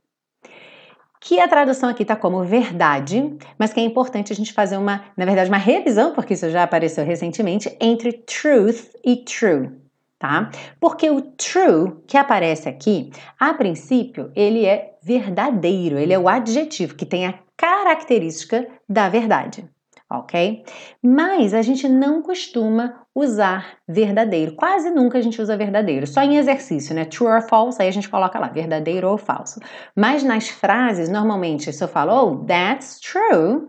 que 1.20 1.40
a 1.40 1.48
tradução 1.48 1.88
aqui 1.88 2.02
está 2.02 2.16
como 2.16 2.44
verdade, 2.44 3.36
mas 3.58 3.72
que 3.72 3.80
é 3.80 3.82
importante 3.82 4.32
a 4.32 4.36
gente 4.36 4.52
fazer 4.52 4.76
uma, 4.76 5.04
na 5.16 5.24
verdade, 5.24 5.50
uma 5.50 5.58
revisão, 5.58 6.12
porque 6.12 6.34
isso 6.34 6.50
já 6.50 6.62
apareceu 6.62 7.04
recentemente, 7.04 7.74
entre 7.80 8.12
truth 8.12 8.90
e 9.04 9.16
true. 9.16 9.70
Tá? 10.18 10.50
Porque 10.80 11.10
o 11.10 11.20
true 11.20 11.96
que 12.06 12.16
aparece 12.16 12.68
aqui, 12.68 13.10
a 13.38 13.52
princípio, 13.52 14.32
ele 14.34 14.64
é 14.64 14.94
verdadeiro, 15.02 15.98
ele 15.98 16.12
é 16.12 16.18
o 16.18 16.28
adjetivo 16.28 16.94
que 16.94 17.04
tem 17.04 17.26
a 17.26 17.34
característica 17.56 18.66
da 18.88 19.08
verdade 19.08 19.68
ok? 20.10 20.64
Mas 21.02 21.52
a 21.52 21.62
gente 21.62 21.88
não 21.88 22.22
costuma 22.22 23.02
usar 23.14 23.78
verdadeiro. 23.88 24.54
Quase 24.54 24.90
nunca 24.90 25.18
a 25.18 25.20
gente 25.20 25.40
usa 25.40 25.56
verdadeiro. 25.56 26.06
Só 26.06 26.22
em 26.22 26.36
exercício, 26.36 26.94
né? 26.94 27.04
True 27.04 27.28
or 27.28 27.42
false, 27.42 27.80
aí 27.80 27.88
a 27.88 27.92
gente 27.92 28.08
coloca 28.08 28.38
lá, 28.38 28.48
verdadeiro 28.48 29.08
ou 29.08 29.18
falso. 29.18 29.60
Mas 29.94 30.22
nas 30.22 30.48
frases, 30.48 31.08
normalmente, 31.08 31.72
se 31.72 31.82
eu 31.82 31.88
falo, 31.88 32.12
oh, 32.12 32.44
that's 32.44 33.00
true, 33.00 33.68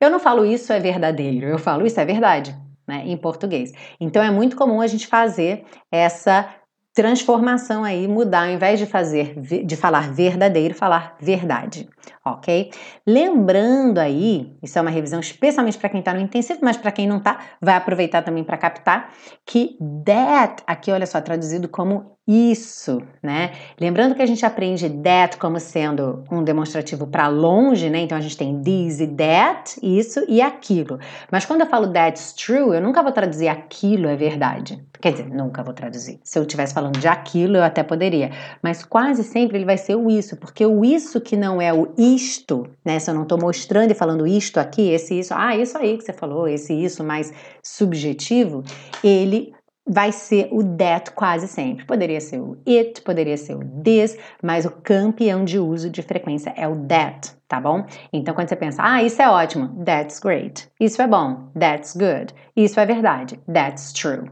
eu 0.00 0.10
não 0.10 0.20
falo 0.20 0.44
isso 0.44 0.72
é 0.72 0.78
verdadeiro, 0.78 1.46
eu 1.46 1.58
falo 1.58 1.86
isso 1.86 1.98
é 2.00 2.04
verdade. 2.04 2.54
Né, 2.86 3.02
em 3.06 3.16
português. 3.16 3.72
Então 3.98 4.22
é 4.22 4.30
muito 4.30 4.56
comum 4.56 4.82
a 4.82 4.86
gente 4.86 5.06
fazer 5.06 5.64
essa 5.90 6.46
transformação 6.94 7.82
aí, 7.82 8.06
mudar, 8.06 8.46
ao 8.46 8.54
invés 8.54 8.78
de 8.78 8.86
fazer 8.86 9.34
de 9.40 9.76
falar 9.76 10.12
verdadeiro, 10.12 10.74
falar 10.74 11.16
verdade, 11.20 11.88
ok? 12.24 12.70
Lembrando 13.04 13.98
aí, 13.98 14.56
isso 14.62 14.78
é 14.78 14.80
uma 14.80 14.92
revisão 14.92 15.18
especialmente 15.18 15.76
para 15.76 15.88
quem 15.88 15.98
está 15.98 16.14
no 16.14 16.20
intensivo, 16.20 16.60
mas 16.62 16.76
para 16.76 16.92
quem 16.92 17.08
não 17.08 17.18
está, 17.18 17.40
vai 17.60 17.74
aproveitar 17.74 18.22
também 18.22 18.44
para 18.44 18.56
captar 18.56 19.12
que 19.44 19.76
that 20.06 20.62
aqui, 20.68 20.92
olha 20.92 21.04
só, 21.04 21.20
traduzido 21.20 21.68
como 21.68 22.13
isso, 22.26 23.02
né? 23.22 23.52
Lembrando 23.78 24.14
que 24.14 24.22
a 24.22 24.26
gente 24.26 24.46
aprende 24.46 24.88
that 25.02 25.36
como 25.36 25.60
sendo 25.60 26.24
um 26.30 26.42
demonstrativo 26.42 27.06
para 27.06 27.28
longe, 27.28 27.90
né? 27.90 28.00
Então 28.00 28.16
a 28.16 28.20
gente 28.20 28.36
tem 28.36 28.62
this 28.62 29.00
e 29.00 29.06
that, 29.08 29.78
isso 29.82 30.24
e 30.26 30.40
aquilo. 30.40 30.98
Mas 31.30 31.44
quando 31.44 31.60
eu 31.60 31.66
falo 31.66 31.92
that's 31.92 32.32
true, 32.32 32.74
eu 32.74 32.80
nunca 32.80 33.02
vou 33.02 33.12
traduzir 33.12 33.48
aquilo 33.48 34.08
é 34.08 34.16
verdade. 34.16 34.82
Quer 35.00 35.12
dizer, 35.12 35.28
nunca 35.28 35.62
vou 35.62 35.74
traduzir. 35.74 36.18
Se 36.24 36.38
eu 36.38 36.44
estivesse 36.44 36.72
falando 36.72 36.98
de 36.98 37.06
aquilo, 37.06 37.58
eu 37.58 37.62
até 37.62 37.82
poderia. 37.82 38.30
Mas 38.62 38.82
quase 38.82 39.22
sempre 39.22 39.58
ele 39.58 39.66
vai 39.66 39.76
ser 39.76 39.94
o 39.94 40.10
isso, 40.10 40.36
porque 40.38 40.64
o 40.64 40.82
isso 40.82 41.20
que 41.20 41.36
não 41.36 41.60
é 41.60 41.74
o 41.74 41.92
isto, 41.98 42.66
né? 42.82 42.98
Se 42.98 43.10
eu 43.10 43.14
não 43.14 43.24
estou 43.24 43.38
mostrando 43.38 43.90
e 43.90 43.94
falando 43.94 44.26
isto 44.26 44.58
aqui, 44.58 44.90
esse 44.90 45.18
isso, 45.18 45.34
ah, 45.36 45.54
isso 45.54 45.76
aí 45.76 45.98
que 45.98 46.04
você 46.04 46.12
falou, 46.14 46.48
esse 46.48 46.72
isso 46.72 47.04
mais 47.04 47.30
subjetivo, 47.62 48.62
ele 49.02 49.52
vai 49.86 50.12
ser 50.12 50.48
o 50.50 50.64
that 50.76 51.12
quase 51.12 51.46
sempre. 51.46 51.84
Poderia 51.84 52.20
ser 52.20 52.40
o 52.40 52.56
it, 52.66 53.02
poderia 53.02 53.36
ser 53.36 53.54
o 53.54 53.64
this, 53.82 54.16
mas 54.42 54.64
o 54.64 54.70
campeão 54.70 55.44
de 55.44 55.58
uso 55.58 55.90
de 55.90 56.02
frequência 56.02 56.52
é 56.56 56.66
o 56.66 56.76
that, 56.86 57.32
tá 57.46 57.60
bom? 57.60 57.84
Então 58.12 58.34
quando 58.34 58.48
você 58.48 58.56
pensa, 58.56 58.82
ah, 58.84 59.02
isso 59.02 59.20
é 59.20 59.28
ótimo, 59.28 59.84
that's 59.84 60.18
great. 60.18 60.68
Isso 60.80 61.00
é 61.02 61.06
bom, 61.06 61.50
that's 61.58 61.94
good. 61.94 62.34
Isso 62.56 62.80
é 62.80 62.86
verdade, 62.86 63.38
that's 63.52 63.92
true. 63.92 64.30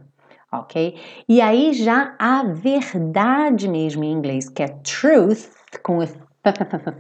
Ok? 0.51 0.99
E 1.29 1.41
aí 1.41 1.73
já 1.73 2.15
a 2.19 2.45
verdade 2.45 3.69
mesmo 3.69 4.05
em 4.05 4.13
inglês, 4.13 4.49
que 4.51 4.63
é 4.63 4.69
truth, 4.69 5.49
com 5.83 5.99
o 5.99 6.03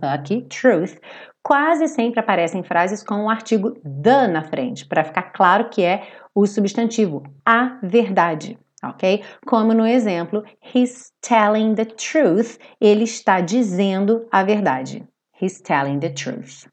aqui, 0.02 0.42
truth, 0.42 0.98
quase 1.42 1.88
sempre 1.88 2.20
aparece 2.20 2.56
em 2.56 2.62
frases 2.62 3.02
com 3.02 3.24
o 3.24 3.28
artigo 3.28 3.72
the 4.02 4.28
na 4.28 4.44
frente, 4.44 4.86
para 4.86 5.04
ficar 5.04 5.32
claro 5.32 5.68
que 5.68 5.82
é 5.82 6.06
o 6.34 6.46
substantivo, 6.46 7.22
a 7.44 7.78
verdade, 7.82 8.58
ok? 8.82 9.24
Como 9.46 9.74
no 9.74 9.86
exemplo, 9.86 10.44
he's 10.74 11.12
telling 11.20 11.74
the 11.74 11.84
truth, 11.84 12.58
ele 12.80 13.04
está 13.04 13.40
dizendo 13.40 14.26
a 14.30 14.42
verdade. 14.42 15.06
He's 15.40 15.60
telling 15.60 15.98
the 15.98 16.10
truth. 16.10 16.68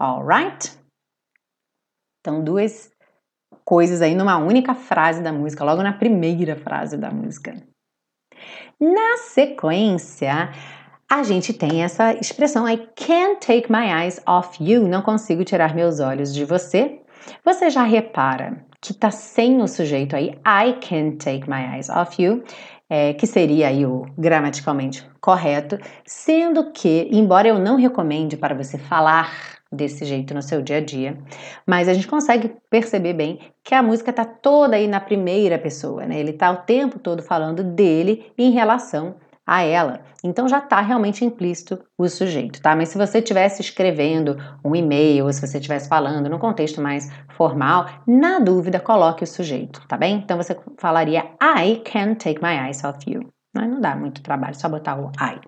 Alright? 0.00 0.78
Então, 2.20 2.42
duas 2.42 2.90
coisas 3.64 4.00
aí 4.00 4.14
numa 4.14 4.38
única 4.38 4.74
frase 4.74 5.22
da 5.22 5.32
música, 5.32 5.64
logo 5.64 5.82
na 5.82 5.92
primeira 5.92 6.56
frase 6.56 6.96
da 6.96 7.10
música. 7.10 7.54
Na 8.80 9.16
sequência, 9.16 10.50
a 11.10 11.22
gente 11.22 11.54
tem 11.54 11.82
essa 11.82 12.12
expressão 12.12 12.68
I 12.68 12.76
can't 12.94 13.40
take 13.40 13.72
my 13.72 13.86
eyes 13.90 14.20
off 14.26 14.62
you, 14.62 14.86
não 14.86 15.00
consigo 15.00 15.42
tirar 15.42 15.74
meus 15.74 16.00
olhos 16.00 16.34
de 16.34 16.44
você. 16.44 17.00
Você 17.42 17.70
já 17.70 17.82
repara 17.82 18.62
que 18.80 18.92
tá 18.92 19.10
sem 19.10 19.60
o 19.62 19.66
sujeito 19.66 20.14
aí 20.14 20.38
I 20.46 20.74
can't 20.86 21.16
take 21.16 21.48
my 21.48 21.74
eyes 21.74 21.88
off 21.88 22.22
you, 22.22 22.44
é, 22.90 23.14
que 23.14 23.26
seria 23.26 23.68
aí 23.68 23.86
o 23.86 24.06
gramaticalmente 24.18 25.04
correto, 25.20 25.78
sendo 26.04 26.72
que, 26.72 27.08
embora 27.10 27.48
eu 27.48 27.58
não 27.58 27.76
recomende 27.76 28.36
para 28.36 28.54
você 28.54 28.76
falar 28.76 29.58
desse 29.72 30.04
jeito 30.04 30.34
no 30.34 30.42
seu 30.42 30.62
dia 30.62 30.76
a 30.76 30.80
dia, 30.80 31.18
mas 31.66 31.88
a 31.88 31.94
gente 31.94 32.08
consegue 32.08 32.54
perceber 32.70 33.14
bem 33.14 33.38
que 33.64 33.74
a 33.74 33.82
música 33.82 34.10
está 34.10 34.24
toda 34.24 34.76
aí 34.76 34.86
na 34.86 35.00
primeira 35.00 35.58
pessoa, 35.58 36.06
né? 36.06 36.18
Ele 36.18 36.30
está 36.30 36.50
o 36.50 36.58
tempo 36.58 36.98
todo 36.98 37.22
falando 37.22 37.62
dele 37.62 38.30
em 38.38 38.50
relação 38.50 39.16
a 39.48 39.62
ela. 39.62 40.02
Então 40.22 40.46
já 40.46 40.58
está 40.58 40.78
realmente 40.82 41.24
implícito 41.24 41.82
o 41.96 42.06
sujeito, 42.06 42.60
tá? 42.60 42.76
Mas 42.76 42.90
se 42.90 42.98
você 42.98 43.18
estivesse 43.18 43.62
escrevendo 43.62 44.36
um 44.62 44.76
e-mail, 44.76 45.24
ou 45.24 45.32
se 45.32 45.40
você 45.40 45.56
estivesse 45.56 45.88
falando 45.88 46.28
no 46.28 46.38
contexto 46.38 46.82
mais 46.82 47.10
formal, 47.30 47.86
na 48.06 48.38
dúvida 48.38 48.78
coloque 48.78 49.24
o 49.24 49.26
sujeito, 49.26 49.80
tá 49.88 49.96
bem? 49.96 50.16
Então 50.16 50.36
você 50.36 50.54
falaria 50.76 51.24
I 51.42 51.76
can't 51.82 52.16
take 52.16 52.42
my 52.42 52.68
eyes 52.68 52.84
off 52.84 52.98
you. 53.10 53.32
Não 53.54 53.80
dá 53.80 53.96
muito 53.96 54.22
trabalho, 54.22 54.54
só 54.54 54.68
botar 54.68 55.00
o 55.00 55.10
I. 55.18 55.40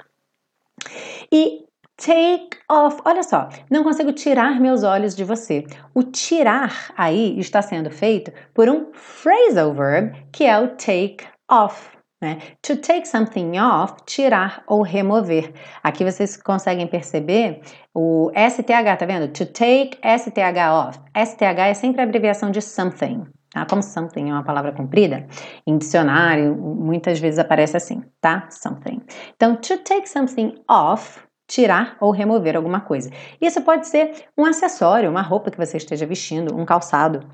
E 1.30 1.66
take 1.99 2.57
off, 2.71 3.02
olha 3.04 3.23
só, 3.23 3.50
não 3.71 3.85
consigo 3.85 4.12
tirar 4.12 4.59
meus 4.59 4.83
olhos 4.83 5.14
de 5.14 5.25
você. 5.25 5.66
O 5.95 6.02
tirar 6.02 6.90
aí 6.97 7.38
está 7.38 7.61
sendo 7.61 7.90
feito 7.90 8.33
por 8.54 8.66
um 8.71 8.95
phrasal 8.95 9.75
verb 9.75 10.16
que 10.33 10.45
é 10.45 10.59
o 10.59 10.69
take 10.69 11.26
off. 11.50 12.00
Né? 12.21 12.39
To 12.62 12.77
take 12.77 13.09
something 13.09 13.59
off, 13.59 13.95
tirar 14.05 14.62
ou 14.67 14.83
remover. 14.83 15.53
Aqui 15.83 16.05
vocês 16.05 16.37
conseguem 16.37 16.87
perceber 16.87 17.62
o 17.95 18.31
STH, 18.35 18.99
tá 18.99 19.07
vendo? 19.07 19.29
To 19.29 19.47
take 19.47 19.99
STH 20.03 20.71
off. 20.71 21.00
STH 21.17 21.43
é 21.43 21.75
sempre 21.75 22.03
a 22.03 22.05
abreviação 22.05 22.50
de 22.50 22.61
something. 22.61 23.25
Tá? 23.50 23.67
Como 23.67 23.83
something 23.83 24.29
é 24.29 24.33
uma 24.33 24.45
palavra 24.45 24.73
comprida, 24.73 25.27
em 25.67 25.77
dicionário 25.77 26.55
muitas 26.55 27.19
vezes 27.19 27.39
aparece 27.39 27.77
assim, 27.77 28.03
tá? 28.21 28.47
Something. 28.50 29.03
Então, 29.35 29.57
to 29.57 29.79
take 29.79 30.09
something 30.09 30.55
off, 30.69 31.21
tirar 31.49 31.97
ou 32.00 32.12
remover 32.12 32.57
alguma 32.57 32.81
coisa. 32.81 33.11
Isso 33.41 33.61
pode 33.62 33.89
ser 33.89 34.27
um 34.39 34.45
acessório, 34.45 35.11
uma 35.11 35.23
roupa 35.23 35.50
que 35.50 35.59
você 35.59 35.79
esteja 35.79 36.07
vestindo, 36.07 36.57
um 36.57 36.65
calçado, 36.65 37.27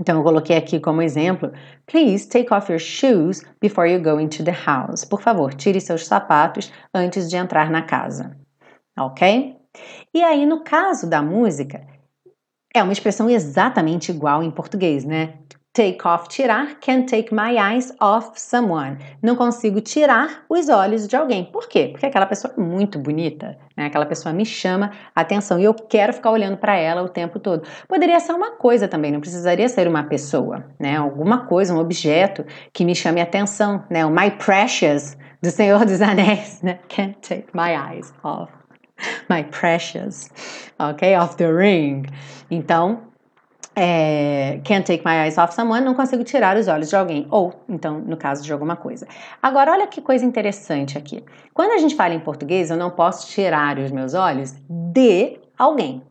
então 0.00 0.16
eu 0.16 0.24
coloquei 0.24 0.56
aqui 0.56 0.80
como 0.80 1.02
exemplo: 1.02 1.52
Please 1.86 2.26
take 2.26 2.52
off 2.52 2.72
your 2.72 2.80
shoes 2.80 3.42
before 3.60 3.90
you 3.90 4.02
go 4.02 4.18
into 4.18 4.42
the 4.42 4.50
house. 4.66 5.04
Por 5.04 5.20
favor, 5.20 5.52
tire 5.52 5.80
seus 5.80 6.06
sapatos 6.06 6.72
antes 6.94 7.28
de 7.28 7.36
entrar 7.36 7.70
na 7.70 7.82
casa. 7.82 8.36
Ok? 8.98 9.56
E 10.12 10.22
aí, 10.22 10.46
no 10.46 10.64
caso 10.64 11.08
da 11.08 11.22
música, 11.22 11.86
é 12.74 12.82
uma 12.82 12.92
expressão 12.92 13.28
exatamente 13.28 14.10
igual 14.10 14.42
em 14.42 14.50
português, 14.50 15.04
né? 15.04 15.34
Take 15.72 15.98
off, 16.04 16.28
tirar. 16.28 16.80
Can't 16.80 17.06
take 17.06 17.32
my 17.32 17.56
eyes 17.56 17.92
off 18.00 18.32
someone. 18.40 18.98
Não 19.22 19.36
consigo 19.36 19.80
tirar 19.80 20.44
os 20.48 20.68
olhos 20.68 21.06
de 21.06 21.14
alguém. 21.14 21.44
Por 21.44 21.68
quê? 21.68 21.90
Porque 21.92 22.06
aquela 22.06 22.26
pessoa 22.26 22.52
é 22.56 22.60
muito 22.60 22.98
bonita, 22.98 23.56
né? 23.76 23.86
Aquela 23.86 24.04
pessoa 24.04 24.32
me 24.32 24.44
chama 24.44 24.90
atenção 25.14 25.60
e 25.60 25.64
eu 25.64 25.72
quero 25.72 26.12
ficar 26.12 26.32
olhando 26.32 26.56
para 26.56 26.76
ela 26.76 27.04
o 27.04 27.08
tempo 27.08 27.38
todo. 27.38 27.68
Poderia 27.86 28.18
ser 28.18 28.32
uma 28.32 28.56
coisa 28.56 28.88
também, 28.88 29.12
não 29.12 29.20
precisaria 29.20 29.68
ser 29.68 29.86
uma 29.86 30.02
pessoa, 30.02 30.64
né? 30.76 30.96
Alguma 30.96 31.46
coisa, 31.46 31.72
um 31.72 31.78
objeto 31.78 32.44
que 32.72 32.84
me 32.84 32.94
chame 32.94 33.20
atenção, 33.20 33.84
né? 33.88 34.04
O 34.04 34.10
My 34.10 34.32
Precious 34.32 35.16
do 35.40 35.52
Senhor 35.52 35.84
dos 35.84 36.02
Anéis, 36.02 36.60
né? 36.62 36.80
Can't 36.88 37.16
take 37.20 37.46
my 37.54 37.70
eyes 37.76 38.12
off 38.24 38.52
my 39.28 39.44
precious, 39.44 40.28
ok? 40.78 41.14
Off 41.14 41.36
the 41.36 41.50
ring. 41.50 42.06
Então, 42.50 43.09
é, 43.82 44.60
can't 44.62 44.84
take 44.84 45.02
my 45.06 45.24
eyes 45.24 45.38
off 45.38 45.54
someone, 45.54 45.82
não 45.82 45.94
consigo 45.94 46.22
tirar 46.22 46.54
os 46.58 46.68
olhos 46.68 46.90
de 46.90 46.96
alguém, 46.96 47.26
ou, 47.30 47.64
então, 47.66 47.98
no 47.98 48.14
caso 48.14 48.44
de 48.44 48.52
alguma 48.52 48.76
coisa. 48.76 49.08
Agora, 49.42 49.72
olha 49.72 49.86
que 49.86 50.02
coisa 50.02 50.22
interessante 50.22 50.98
aqui. 50.98 51.24
Quando 51.54 51.72
a 51.72 51.78
gente 51.78 51.94
fala 51.94 52.12
em 52.12 52.20
português, 52.20 52.68
eu 52.68 52.76
não 52.76 52.90
posso 52.90 53.28
tirar 53.28 53.78
os 53.78 53.90
meus 53.90 54.12
olhos 54.12 54.54
de 54.68 55.38
alguém, 55.56 56.02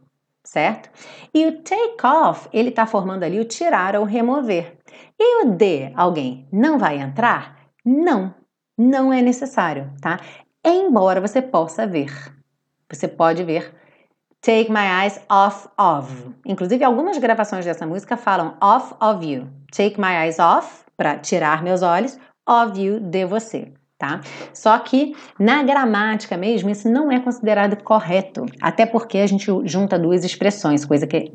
certo? 0.43 0.89
E 1.31 1.45
o 1.45 1.61
take 1.61 2.03
off, 2.03 2.49
ele 2.51 2.69
está 2.69 2.87
formando 2.87 3.21
ali 3.21 3.39
o 3.39 3.45
tirar 3.45 3.95
ou 3.95 4.03
remover. 4.03 4.75
E 5.19 5.43
o 5.43 5.51
de 5.51 5.91
alguém 5.95 6.47
não 6.51 6.79
vai 6.79 6.97
entrar? 6.97 7.55
Não, 7.85 8.33
não 8.75 9.13
é 9.13 9.21
necessário, 9.21 9.91
tá? 10.01 10.19
Embora 10.65 11.21
você 11.21 11.39
possa 11.39 11.85
ver. 11.85 12.11
Você 12.89 13.07
pode 13.07 13.43
ver 13.43 13.71
Take 14.41 14.71
My 14.71 15.03
Eyes 15.03 15.19
Off 15.29 15.67
of. 15.77 16.33
Inclusive, 16.45 16.83
algumas 16.83 17.17
gravações 17.17 17.65
dessa 17.65 17.85
música 17.85 18.15
falam 18.15 18.55
off 18.61 18.93
of 19.01 19.25
you. 19.25 19.47
Take 19.71 19.99
My 19.99 20.25
Eyes 20.25 20.39
Off, 20.39 20.85
para 20.95 21.17
tirar 21.17 21.61
meus 21.61 21.81
olhos, 21.81 22.17
of 22.47 22.79
you, 22.79 22.99
de 22.99 23.25
você. 23.25 23.73
Tá? 23.97 24.21
Só 24.53 24.79
que 24.79 25.13
na 25.37 25.61
gramática 25.61 26.37
mesmo 26.37 26.69
isso 26.69 26.89
não 26.89 27.11
é 27.11 27.19
considerado 27.19 27.83
correto, 27.83 28.45
até 28.61 28.85
porque 28.85 29.17
a 29.17 29.27
gente 29.27 29.45
junta 29.65 29.99
duas 29.99 30.23
expressões, 30.23 30.85
coisa 30.85 31.05
que 31.05 31.33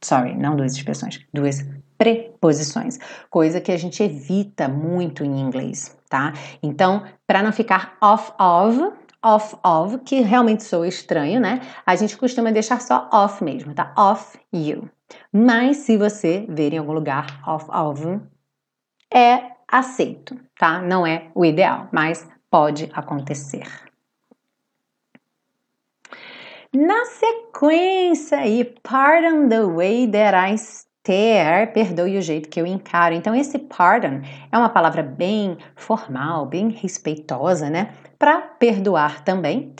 sorry, 0.00 0.34
não 0.34 0.56
duas 0.56 0.74
expressões, 0.74 1.20
duas 1.32 1.64
preposições, 1.96 2.98
coisa 3.30 3.60
que 3.60 3.70
a 3.70 3.76
gente 3.76 4.02
evita 4.02 4.68
muito 4.68 5.24
em 5.24 5.40
inglês, 5.40 5.96
tá? 6.08 6.32
Então, 6.62 7.04
para 7.26 7.42
não 7.42 7.52
ficar 7.52 7.96
off 8.00 8.32
of, 8.40 8.92
off 9.22 9.56
of, 9.64 9.98
que 9.98 10.20
realmente 10.20 10.64
sou 10.64 10.84
estranho, 10.84 11.40
né? 11.40 11.60
A 11.86 11.94
gente 11.94 12.16
costuma 12.16 12.50
deixar 12.50 12.80
só 12.80 13.08
off 13.12 13.42
mesmo, 13.42 13.74
tá? 13.74 13.94
Off 13.96 14.38
you. 14.52 14.90
Mas 15.32 15.78
se 15.78 15.96
você 15.96 16.46
ver 16.48 16.72
em 16.72 16.78
algum 16.78 16.92
lugar 16.92 17.40
off 17.46 17.66
of, 17.70 18.20
é 19.12 19.52
aceito, 19.68 20.38
tá? 20.58 20.80
Não 20.80 21.06
é 21.06 21.30
o 21.34 21.44
ideal, 21.44 21.88
mas 21.92 22.26
pode 22.50 22.90
acontecer. 22.92 23.66
Na 26.74 27.04
sequência 27.04 28.38
aí, 28.38 28.64
pardon 28.82 29.48
the 29.48 29.62
way 29.62 30.10
that 30.10 30.34
I 30.34 30.56
stare, 31.02 31.72
perdoe 31.72 32.16
o 32.16 32.22
jeito 32.22 32.48
que 32.48 32.60
eu 32.60 32.66
encaro. 32.66 33.14
Então, 33.14 33.34
esse 33.34 33.58
pardon 33.58 34.20
é 34.50 34.56
uma 34.56 34.68
palavra 34.68 35.02
bem 35.02 35.58
formal, 35.74 36.46
bem 36.46 36.70
respeitosa, 36.70 37.68
né? 37.68 37.92
para 38.22 38.40
perdoar 38.40 39.24
também. 39.24 39.74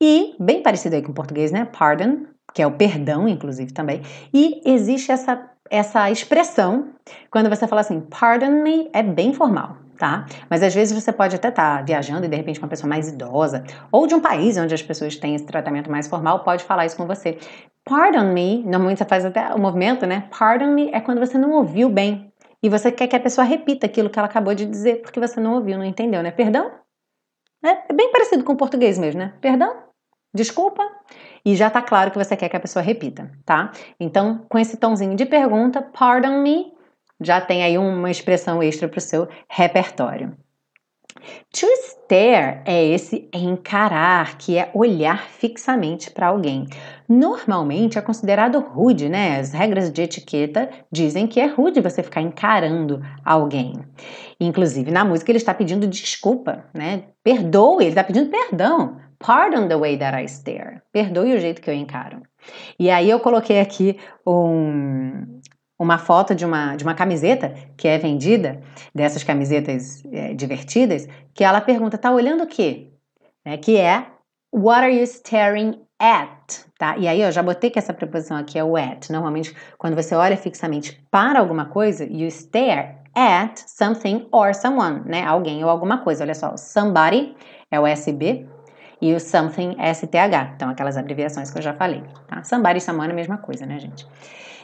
E 0.00 0.34
bem 0.40 0.62
parecido 0.62 0.96
aí 0.96 1.02
com 1.02 1.12
o 1.12 1.14
português, 1.14 1.52
né? 1.52 1.66
Pardon, 1.66 2.24
que 2.54 2.62
é 2.62 2.66
o 2.66 2.72
perdão, 2.72 3.28
inclusive 3.28 3.70
também. 3.70 4.00
E 4.32 4.62
existe 4.64 5.12
essa, 5.12 5.50
essa 5.70 6.10
expressão, 6.10 6.88
quando 7.30 7.50
você 7.50 7.66
fala 7.68 7.82
assim, 7.82 8.00
pardon 8.00 8.62
me, 8.62 8.88
é 8.94 9.02
bem 9.02 9.34
formal, 9.34 9.76
tá? 10.02 10.26
Mas 10.50 10.64
às 10.64 10.74
vezes 10.74 11.00
você 11.00 11.12
pode 11.12 11.36
até 11.36 11.48
estar 11.48 11.76
tá 11.76 11.82
viajando 11.84 12.26
e 12.26 12.28
de 12.28 12.34
repente 12.34 12.58
uma 12.58 12.66
pessoa 12.66 12.88
mais 12.88 13.08
idosa, 13.08 13.62
ou 13.92 14.04
de 14.04 14.16
um 14.16 14.20
país 14.20 14.56
onde 14.56 14.74
as 14.74 14.82
pessoas 14.82 15.14
têm 15.14 15.36
esse 15.36 15.46
tratamento 15.46 15.88
mais 15.88 16.08
formal, 16.08 16.42
pode 16.42 16.64
falar 16.64 16.84
isso 16.84 16.96
com 16.96 17.06
você. 17.06 17.38
Pardon 17.84 18.32
me, 18.32 18.64
normalmente 18.64 18.98
você 18.98 19.04
faz 19.04 19.24
até 19.24 19.54
o 19.54 19.60
movimento, 19.60 20.04
né? 20.04 20.28
Pardon 20.36 20.72
me 20.72 20.90
é 20.90 21.00
quando 21.00 21.20
você 21.20 21.38
não 21.38 21.52
ouviu 21.52 21.88
bem. 21.88 22.32
E 22.60 22.68
você 22.68 22.90
quer 22.90 23.06
que 23.06 23.14
a 23.14 23.20
pessoa 23.20 23.44
repita 23.44 23.86
aquilo 23.86 24.10
que 24.10 24.18
ela 24.18 24.26
acabou 24.26 24.56
de 24.56 24.66
dizer, 24.66 25.02
porque 25.02 25.20
você 25.20 25.38
não 25.38 25.54
ouviu, 25.54 25.78
não 25.78 25.84
entendeu, 25.84 26.20
né? 26.20 26.32
Perdão? 26.32 26.72
É, 27.64 27.70
é 27.88 27.92
bem 27.92 28.10
parecido 28.10 28.42
com 28.42 28.54
o 28.54 28.56
português 28.56 28.98
mesmo, 28.98 29.20
né? 29.20 29.34
Perdão? 29.40 29.84
Desculpa? 30.34 30.82
E 31.44 31.54
já 31.54 31.70
tá 31.70 31.80
claro 31.80 32.10
que 32.10 32.18
você 32.18 32.36
quer 32.36 32.48
que 32.48 32.56
a 32.56 32.60
pessoa 32.60 32.82
repita, 32.82 33.30
tá? 33.44 33.70
Então, 34.00 34.44
com 34.48 34.58
esse 34.58 34.76
tomzinho 34.76 35.14
de 35.14 35.26
pergunta, 35.26 35.80
pardon 35.80 36.42
me, 36.42 36.72
já 37.22 37.40
tem 37.40 37.62
aí 37.62 37.78
uma 37.78 38.10
expressão 38.10 38.62
extra 38.62 38.88
para 38.88 38.98
o 38.98 39.00
seu 39.00 39.28
repertório. 39.48 40.36
To 41.52 41.66
stare 41.84 42.62
é 42.64 42.84
esse 42.84 43.28
encarar, 43.32 44.38
que 44.38 44.58
é 44.58 44.70
olhar 44.74 45.28
fixamente 45.28 46.10
para 46.10 46.28
alguém. 46.28 46.66
Normalmente 47.08 47.98
é 47.98 48.00
considerado 48.00 48.58
rude, 48.58 49.08
né? 49.08 49.38
As 49.38 49.52
regras 49.52 49.92
de 49.92 50.02
etiqueta 50.02 50.70
dizem 50.90 51.26
que 51.26 51.38
é 51.38 51.46
rude 51.46 51.80
você 51.80 52.02
ficar 52.02 52.22
encarando 52.22 53.02
alguém. 53.24 53.74
Inclusive, 54.40 54.90
na 54.90 55.04
música 55.04 55.30
ele 55.30 55.38
está 55.38 55.54
pedindo 55.54 55.86
desculpa, 55.86 56.64
né? 56.74 57.04
Perdoe, 57.22 57.84
ele 57.84 57.90
está 57.90 58.02
pedindo 58.02 58.30
perdão. 58.30 58.96
Pardon 59.18 59.68
the 59.68 59.76
way 59.76 59.96
that 59.98 60.16
I 60.16 60.24
stare. 60.24 60.80
Perdoe 60.90 61.34
o 61.34 61.40
jeito 61.40 61.62
que 61.62 61.70
eu 61.70 61.74
encaro. 61.74 62.22
E 62.78 62.90
aí 62.90 63.08
eu 63.08 63.20
coloquei 63.20 63.60
aqui 63.60 63.96
um, 64.26 65.40
uma 65.82 65.98
foto 65.98 66.34
de 66.34 66.44
uma, 66.44 66.76
de 66.76 66.84
uma 66.84 66.94
camiseta 66.94 67.54
que 67.76 67.88
é 67.88 67.98
vendida, 67.98 68.60
dessas 68.94 69.24
camisetas 69.24 70.02
é, 70.12 70.32
divertidas, 70.32 71.08
que 71.34 71.42
ela 71.42 71.60
pergunta, 71.60 71.98
tá 71.98 72.12
olhando 72.12 72.44
o 72.44 72.46
quê? 72.46 72.92
É, 73.44 73.56
que 73.56 73.76
é 73.76 74.06
What 74.54 74.84
are 74.84 74.94
you 74.94 75.02
staring 75.02 75.80
at? 75.98 76.66
Tá? 76.78 76.96
E 76.98 77.08
aí 77.08 77.22
eu 77.22 77.32
já 77.32 77.42
botei 77.42 77.70
que 77.70 77.78
essa 77.78 77.94
preposição 77.94 78.36
aqui 78.36 78.58
é 78.58 78.64
o 78.64 78.76
at. 78.76 79.10
Normalmente, 79.10 79.56
quando 79.78 79.94
você 79.94 80.14
olha 80.14 80.36
fixamente 80.36 81.02
para 81.10 81.40
alguma 81.40 81.64
coisa, 81.64 82.04
you 82.04 82.28
stare 82.28 82.96
at 83.14 83.56
something 83.66 84.28
or 84.30 84.54
someone, 84.54 85.02
né? 85.06 85.24
Alguém 85.24 85.64
ou 85.64 85.70
alguma 85.70 85.98
coisa. 85.98 86.22
Olha 86.22 86.34
só, 86.34 86.56
somebody 86.56 87.34
é 87.70 87.80
o 87.80 87.86
SB 87.86 88.46
e 89.00 89.14
o 89.14 89.18
something 89.20 89.74
é 89.78 89.92
STH. 89.92 90.54
Então, 90.54 90.68
aquelas 90.68 90.96
abreviações 90.96 91.50
que 91.50 91.58
eu 91.58 91.62
já 91.62 91.72
falei. 91.72 92.02
Tá? 92.28 92.44
Somebody 92.44 92.78
e 92.78 92.80
someone 92.80 93.08
é 93.08 93.12
a 93.12 93.16
mesma 93.16 93.38
coisa, 93.38 93.64
né, 93.64 93.78
gente? 93.78 94.06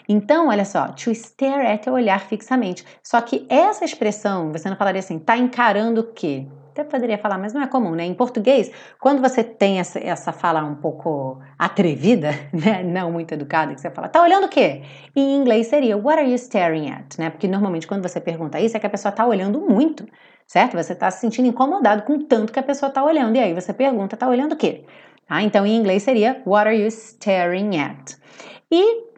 Então, 0.08 0.48
olha 0.48 0.64
só, 0.64 0.88
to 0.88 1.10
stare 1.10 1.66
at 1.66 1.86
é 1.86 1.90
olhar 1.90 2.18
fixamente. 2.20 2.82
Só 3.02 3.20
que 3.20 3.46
essa 3.48 3.84
expressão, 3.84 4.50
você 4.50 4.70
não 4.70 4.76
falaria 4.76 5.00
assim, 5.00 5.18
tá 5.18 5.36
encarando 5.36 6.00
o 6.00 6.04
quê? 6.04 6.46
Até 6.72 6.82
poderia 6.82 7.18
falar, 7.18 7.36
mas 7.36 7.52
não 7.52 7.60
é 7.60 7.66
comum, 7.66 7.90
né? 7.90 8.06
Em 8.06 8.14
português, 8.14 8.70
quando 9.00 9.20
você 9.20 9.44
tem 9.44 9.80
essa, 9.80 9.98
essa 9.98 10.32
fala 10.32 10.64
um 10.64 10.76
pouco 10.76 11.38
atrevida, 11.58 12.30
né? 12.54 12.82
Não 12.82 13.12
muito 13.12 13.32
educada, 13.32 13.74
que 13.74 13.80
você 13.80 13.90
fala, 13.90 14.08
tá 14.08 14.22
olhando 14.22 14.44
o 14.44 14.48
quê? 14.48 14.82
Em 15.14 15.36
inglês 15.36 15.66
seria, 15.66 15.96
what 15.96 16.18
are 16.18 16.28
you 16.28 16.36
staring 16.36 16.90
at? 16.90 17.18
Né? 17.18 17.28
Porque 17.28 17.46
normalmente 17.46 17.86
quando 17.86 18.02
você 18.02 18.18
pergunta 18.20 18.58
isso 18.60 18.76
é 18.76 18.80
que 18.80 18.86
a 18.86 18.90
pessoa 18.90 19.12
tá 19.12 19.26
olhando 19.26 19.60
muito, 19.60 20.06
certo? 20.46 20.74
Você 20.76 20.94
tá 20.94 21.10
se 21.10 21.20
sentindo 21.20 21.48
incomodado 21.48 22.02
com 22.02 22.18
tanto 22.20 22.50
que 22.50 22.58
a 22.58 22.62
pessoa 22.62 22.90
tá 22.90 23.04
olhando. 23.04 23.36
E 23.36 23.40
aí 23.40 23.52
você 23.52 23.74
pergunta, 23.74 24.16
tá 24.16 24.26
olhando 24.26 24.52
o 24.52 24.56
quê? 24.56 24.84
Ah, 25.28 25.42
então 25.42 25.66
em 25.66 25.76
inglês 25.76 26.04
seria, 26.04 26.40
what 26.46 26.66
are 26.66 26.80
you 26.80 26.86
staring 26.86 27.78
at? 27.78 28.16
E 28.70 29.08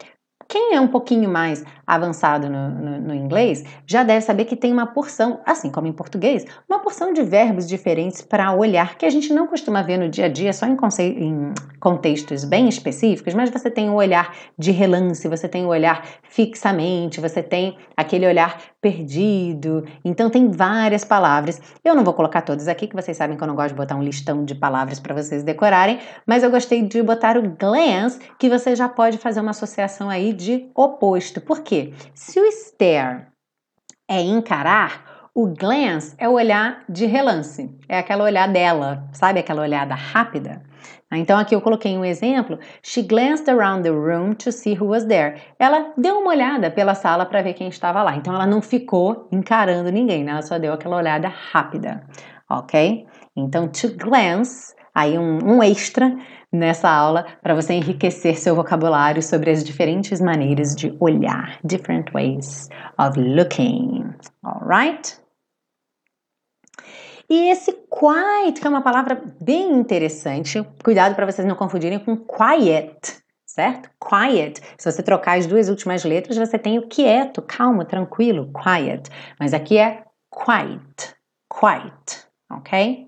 quem 0.51 0.75
é 0.75 0.81
um 0.81 0.87
pouquinho 0.87 1.29
mais 1.29 1.63
avançado 1.91 2.49
no, 2.49 2.69
no, 2.69 3.01
no, 3.01 3.13
inglês 3.13 3.65
já 3.85 4.01
deve 4.01 4.21
saber 4.21 4.45
que 4.45 4.55
tem 4.55 4.71
uma 4.71 4.87
porção, 4.87 5.41
assim 5.45 5.69
como 5.69 5.87
em 5.87 5.91
português, 5.91 6.45
uma 6.69 6.79
porção 6.79 7.11
de 7.11 7.21
verbos 7.21 7.67
diferentes 7.67 8.21
para 8.21 8.53
olhar 8.53 8.95
que 8.95 9.05
a 9.05 9.09
gente 9.09 9.33
não 9.33 9.45
costuma 9.45 9.81
ver 9.81 9.97
no 9.97 10.07
dia 10.07 10.25
a 10.25 10.29
dia, 10.29 10.53
só 10.53 10.65
em, 10.65 10.77
em 11.17 11.53
contextos 11.81 12.45
bem 12.45 12.69
específicos, 12.69 13.33
mas 13.33 13.49
você 13.49 13.69
tem 13.69 13.89
o 13.89 13.95
olhar 13.95 14.33
de 14.57 14.71
relance, 14.71 15.27
você 15.27 15.49
tem 15.49 15.65
o 15.65 15.67
olhar 15.67 16.05
fixamente, 16.23 17.19
você 17.19 17.43
tem 17.43 17.77
aquele 17.97 18.25
olhar 18.25 18.57
perdido. 18.79 19.85
Então 20.03 20.29
tem 20.29 20.49
várias 20.49 21.03
palavras. 21.03 21.61
Eu 21.83 21.93
não 21.93 22.03
vou 22.03 22.13
colocar 22.13 22.41
todas 22.41 22.67
aqui, 22.69 22.87
que 22.87 22.95
vocês 22.95 23.17
sabem 23.17 23.35
que 23.35 23.43
eu 23.43 23.47
não 23.47 23.55
gosto 23.55 23.69
de 23.69 23.75
botar 23.75 23.95
um 23.95 24.03
listão 24.03 24.45
de 24.45 24.55
palavras 24.55 24.97
para 24.99 25.13
vocês 25.13 25.43
decorarem, 25.43 25.99
mas 26.25 26.41
eu 26.41 26.49
gostei 26.49 26.81
de 26.81 27.03
botar 27.03 27.37
o 27.37 27.41
glance, 27.41 28.19
que 28.39 28.49
você 28.49 28.75
já 28.75 28.87
pode 28.87 29.17
fazer 29.17 29.41
uma 29.41 29.51
associação 29.51 30.09
aí 30.09 30.31
de 30.31 30.69
oposto. 30.73 31.41
Por 31.41 31.61
quê? 31.61 31.80
Se 32.13 32.39
o 32.39 32.45
stare 32.47 33.27
é 34.09 34.21
encarar, 34.21 35.29
o 35.33 35.47
glance 35.47 36.13
é 36.17 36.27
o 36.27 36.33
olhar 36.33 36.83
de 36.89 37.05
relance, 37.05 37.73
é 37.87 37.97
aquela 37.99 38.25
olhar 38.25 38.47
dela, 38.47 39.07
sabe 39.13 39.39
aquela 39.39 39.61
olhada 39.61 39.95
rápida? 39.95 40.61
Então 41.13 41.37
aqui 41.37 41.53
eu 41.53 41.61
coloquei 41.61 41.97
um 41.97 42.05
exemplo. 42.05 42.57
She 42.81 43.01
glanced 43.01 43.49
around 43.49 43.83
the 43.83 43.89
room 43.89 44.33
to 44.35 44.51
see 44.51 44.77
who 44.77 44.87
was 44.87 45.05
there. 45.05 45.41
Ela 45.59 45.93
deu 45.97 46.19
uma 46.19 46.29
olhada 46.31 46.71
pela 46.71 46.95
sala 46.95 47.25
para 47.25 47.41
ver 47.41 47.53
quem 47.53 47.67
estava 47.67 48.01
lá. 48.01 48.15
Então 48.15 48.33
ela 48.33 48.47
não 48.47 48.61
ficou 48.61 49.27
encarando 49.31 49.91
ninguém, 49.91 50.23
né? 50.23 50.31
ela 50.31 50.41
só 50.41 50.57
deu 50.57 50.71
aquela 50.73 50.97
olhada 50.97 51.27
rápida, 51.27 52.03
ok? 52.49 53.05
Então 53.35 53.67
to 53.67 53.89
glance 53.97 54.73
aí 54.93 55.17
um, 55.17 55.39
um 55.43 55.63
extra 55.63 56.15
nessa 56.51 56.89
aula 56.89 57.25
para 57.41 57.55
você 57.55 57.73
enriquecer 57.73 58.37
seu 58.37 58.55
vocabulário 58.55 59.23
sobre 59.23 59.49
as 59.49 59.63
diferentes 59.63 60.19
maneiras 60.19 60.75
de 60.75 60.95
olhar, 60.99 61.57
different 61.63 62.11
ways 62.11 62.69
of 62.97 63.19
looking. 63.19 64.13
Alright? 64.43 65.21
E 67.29 67.49
esse 67.49 67.71
quiet, 67.89 68.59
que 68.59 68.67
é 68.67 68.69
uma 68.69 68.81
palavra 68.81 69.21
bem 69.39 69.71
interessante, 69.71 70.61
cuidado 70.83 71.15
para 71.15 71.25
vocês 71.25 71.47
não 71.47 71.55
confundirem 71.55 71.97
com 71.97 72.17
quiet, 72.17 73.21
certo? 73.45 73.89
Quiet. 74.05 74.61
Se 74.77 74.91
você 74.91 75.01
trocar 75.01 75.37
as 75.37 75.45
duas 75.45 75.69
últimas 75.69 76.03
letras, 76.03 76.37
você 76.37 76.59
tem 76.59 76.77
o 76.77 76.89
quieto, 76.89 77.41
calmo, 77.41 77.85
tranquilo, 77.85 78.51
quiet. 78.51 79.09
Mas 79.39 79.53
aqui 79.53 79.77
é 79.77 80.03
quiet, 80.29 81.15
quiet, 81.49 82.27
ok? 82.51 83.07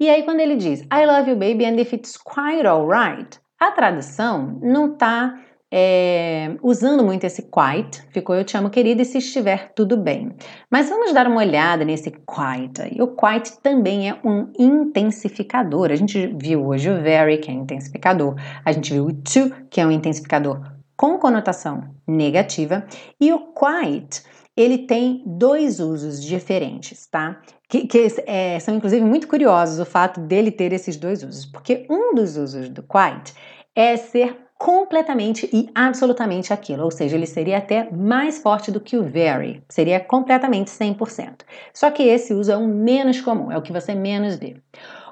E 0.00 0.08
aí 0.08 0.22
quando 0.22 0.40
ele 0.40 0.56
diz 0.56 0.80
I 0.82 1.06
love 1.06 1.30
you 1.30 1.36
baby 1.36 1.64
and 1.64 1.80
if 1.80 1.92
it's 1.92 2.16
quite 2.16 2.66
alright, 2.66 3.38
a 3.58 3.72
tradução 3.72 4.58
não 4.62 4.92
está 4.92 5.34
é, 5.70 6.56
usando 6.62 7.04
muito 7.04 7.24
esse 7.24 7.42
quite, 7.42 8.02
ficou 8.10 8.34
eu 8.34 8.44
te 8.44 8.56
amo 8.56 8.70
querida 8.70 9.02
e 9.02 9.04
se 9.04 9.18
estiver 9.18 9.72
tudo 9.74 9.96
bem. 9.96 10.34
Mas 10.70 10.88
vamos 10.88 11.12
dar 11.12 11.26
uma 11.26 11.40
olhada 11.40 11.84
nesse 11.84 12.10
quite 12.10 12.82
aí. 12.82 13.00
O 13.00 13.08
quite 13.08 13.60
também 13.60 14.08
é 14.08 14.18
um 14.24 14.50
intensificador. 14.58 15.90
A 15.90 15.96
gente 15.96 16.34
viu 16.40 16.66
hoje 16.66 16.90
o 16.90 17.00
very, 17.02 17.38
que 17.38 17.50
é 17.50 17.54
intensificador. 17.54 18.34
A 18.64 18.72
gente 18.72 18.92
viu 18.92 19.06
o 19.06 19.12
to, 19.12 19.52
que 19.70 19.80
é 19.80 19.86
um 19.86 19.90
intensificador 19.90 20.60
com 20.96 21.18
conotação 21.18 21.84
negativa. 22.06 22.84
E 23.20 23.32
o 23.32 23.52
quite, 23.52 24.22
ele 24.58 24.78
tem 24.78 25.22
dois 25.24 25.78
usos 25.78 26.20
diferentes, 26.20 27.06
tá? 27.06 27.40
Que, 27.68 27.86
que 27.86 28.08
é, 28.26 28.58
são 28.58 28.74
inclusive 28.74 29.04
muito 29.04 29.28
curiosos 29.28 29.78
o 29.78 29.84
fato 29.84 30.20
dele 30.20 30.50
ter 30.50 30.72
esses 30.72 30.96
dois 30.96 31.22
usos, 31.22 31.46
porque 31.46 31.86
um 31.88 32.12
dos 32.12 32.36
usos 32.36 32.68
do 32.68 32.82
quite 32.82 33.34
é 33.76 33.96
ser 33.96 34.36
completamente 34.58 35.48
e 35.52 35.70
absolutamente 35.72 36.52
aquilo, 36.52 36.82
ou 36.82 36.90
seja, 36.90 37.14
ele 37.14 37.26
seria 37.26 37.58
até 37.58 37.88
mais 37.92 38.38
forte 38.42 38.72
do 38.72 38.80
que 38.80 38.96
o 38.96 39.04
very, 39.04 39.62
seria 39.68 40.00
completamente 40.00 40.72
100%. 40.72 41.42
Só 41.72 41.88
que 41.92 42.02
esse 42.02 42.34
uso 42.34 42.50
é 42.50 42.56
o 42.56 42.66
menos 42.66 43.20
comum, 43.20 43.52
é 43.52 43.56
o 43.56 43.62
que 43.62 43.72
você 43.72 43.94
menos 43.94 44.34
vê. 44.34 44.56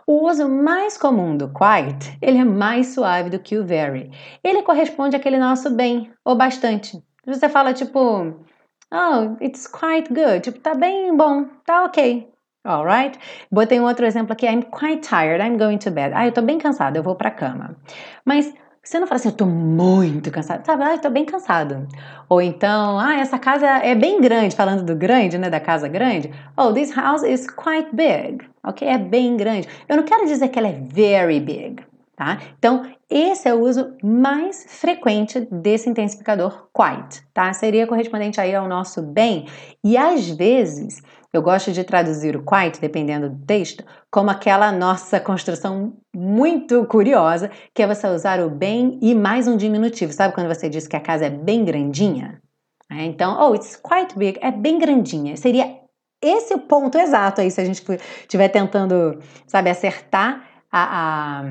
O 0.04 0.28
uso 0.28 0.48
mais 0.48 0.98
comum 0.98 1.36
do 1.36 1.48
quite, 1.48 2.18
ele 2.20 2.38
é 2.38 2.44
mais 2.44 2.88
suave 2.88 3.30
do 3.30 3.38
que 3.38 3.56
o 3.56 3.64
very. 3.64 4.10
Ele 4.42 4.62
corresponde 4.62 5.14
àquele 5.14 5.38
nosso 5.38 5.70
bem 5.70 6.10
ou 6.24 6.34
bastante. 6.34 7.00
Você 7.24 7.48
fala 7.48 7.72
tipo, 7.72 8.34
oh, 8.92 9.36
it's 9.40 9.66
quite 9.66 10.12
good, 10.12 10.40
tipo, 10.42 10.58
tá 10.60 10.74
bem 10.74 11.16
bom, 11.16 11.46
tá 11.64 11.84
ok. 11.84 12.28
Alright? 12.66 13.18
Botei 13.50 13.78
um 13.78 13.84
outro 13.84 14.04
exemplo 14.04 14.32
aqui, 14.32 14.46
I'm 14.46 14.62
quite 14.62 15.08
tired, 15.08 15.40
I'm 15.40 15.56
going 15.56 15.78
to 15.78 15.90
bed. 15.90 16.12
Ah, 16.14 16.26
eu 16.26 16.32
tô 16.32 16.42
bem 16.42 16.58
cansada, 16.58 16.98
eu 16.98 17.02
vou 17.02 17.14
pra 17.14 17.30
cama. 17.30 17.76
Mas 18.24 18.52
você 18.86 19.00
não 19.00 19.06
fala 19.06 19.16
assim, 19.16 19.28
eu 19.30 19.36
tô 19.36 19.46
muito 19.46 20.30
cansado. 20.30 20.64
Sabe, 20.64 20.82
ah, 20.84 20.94
eu 20.94 21.00
tô 21.00 21.10
bem 21.10 21.24
cansado. 21.24 21.88
Ou 22.28 22.40
então, 22.40 22.98
ah, 23.00 23.16
essa 23.16 23.36
casa 23.36 23.66
é 23.66 23.96
bem 23.96 24.20
grande, 24.20 24.54
falando 24.54 24.84
do 24.84 24.94
grande, 24.94 25.38
né, 25.38 25.50
da 25.50 25.58
casa 25.58 25.88
grande. 25.88 26.32
Oh, 26.56 26.72
this 26.72 26.92
house 26.94 27.24
is 27.24 27.48
quite 27.50 27.88
big. 27.92 28.44
Ok? 28.64 28.86
É 28.86 28.96
bem 28.96 29.36
grande. 29.36 29.68
Eu 29.88 29.96
não 29.96 30.04
quero 30.04 30.26
dizer 30.26 30.48
que 30.48 30.58
ela 30.58 30.68
é 30.68 30.80
very 30.80 31.40
big, 31.40 31.84
tá? 32.16 32.38
Então, 32.58 32.84
esse 33.08 33.48
é 33.48 33.54
o 33.54 33.60
uso 33.60 33.96
mais 34.02 34.66
frequente 34.68 35.40
desse 35.40 35.88
intensificador 35.88 36.68
quite, 36.74 37.24
tá? 37.32 37.52
Seria 37.52 37.86
correspondente 37.86 38.40
aí 38.40 38.52
ao 38.52 38.66
nosso 38.66 39.00
bem. 39.00 39.46
E 39.84 39.96
às 39.96 40.28
vezes, 40.28 41.00
eu 41.32 41.40
gosto 41.40 41.70
de 41.70 41.84
traduzir 41.84 42.34
o 42.34 42.44
quite, 42.44 42.80
dependendo 42.80 43.30
do 43.30 43.46
texto, 43.46 43.84
como 44.10 44.30
aquela 44.30 44.72
nossa 44.72 45.20
construção 45.20 45.96
muito 46.14 46.84
curiosa, 46.86 47.48
que 47.72 47.80
é 47.80 47.86
você 47.86 48.08
usar 48.08 48.40
o 48.40 48.50
bem 48.50 48.98
e 49.00 49.14
mais 49.14 49.46
um 49.46 49.56
diminutivo. 49.56 50.12
Sabe 50.12 50.34
quando 50.34 50.48
você 50.48 50.68
diz 50.68 50.88
que 50.88 50.96
a 50.96 51.00
casa 51.00 51.26
é 51.26 51.30
bem 51.30 51.64
grandinha? 51.64 52.40
É, 52.90 53.04
então, 53.04 53.36
oh, 53.40 53.54
it's 53.54 53.76
quite 53.76 54.18
big, 54.18 54.38
é 54.42 54.50
bem 54.50 54.78
grandinha. 54.78 55.36
Seria 55.36 55.80
esse 56.20 56.54
o 56.54 56.58
ponto 56.58 56.98
exato 56.98 57.40
aí, 57.40 57.52
se 57.52 57.60
a 57.60 57.64
gente 57.64 57.84
estiver 58.22 58.48
tentando, 58.48 59.20
sabe, 59.46 59.70
acertar 59.70 60.44
a, 60.72 61.42
a 61.42 61.44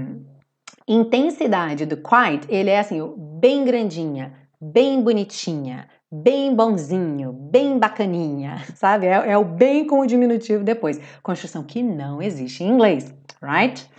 intensidade 0.88 1.86
do 1.86 1.98
quite, 1.98 2.48
ele 2.50 2.70
é 2.70 2.80
assim, 2.80 3.02
bem 3.18 3.64
grandinha, 3.64 4.34
bem 4.62 5.02
bonitinha, 5.02 5.88
bem 6.12 6.56
bonzinho, 6.56 7.34
bem 7.34 7.78
bacaninha, 7.78 8.64
sabe? 8.76 9.08
É, 9.08 9.32
é, 9.32 9.38
o 9.38 9.44
bem 9.44 9.86
com 9.86 10.00
o 10.00 10.06
diminutivo 10.06 10.64
depois. 10.64 11.00
Construção 11.22 11.64
que 11.64 11.82
não 11.82 12.22
existe 12.22 12.64
em 12.64 12.70
inglês, 12.70 13.14
right? 13.42 13.90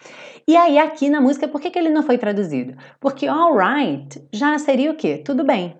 E 0.48 0.56
aí, 0.56 0.78
aqui 0.78 1.10
na 1.10 1.20
música, 1.20 1.48
por 1.48 1.60
que, 1.60 1.70
que 1.70 1.78
ele 1.78 1.90
não 1.90 2.04
foi 2.04 2.18
traduzido? 2.18 2.76
Porque 3.00 3.26
alright 3.26 4.22
já 4.32 4.56
seria 4.58 4.92
o 4.92 4.96
quê? 4.96 5.18
Tudo 5.18 5.42
bem, 5.42 5.76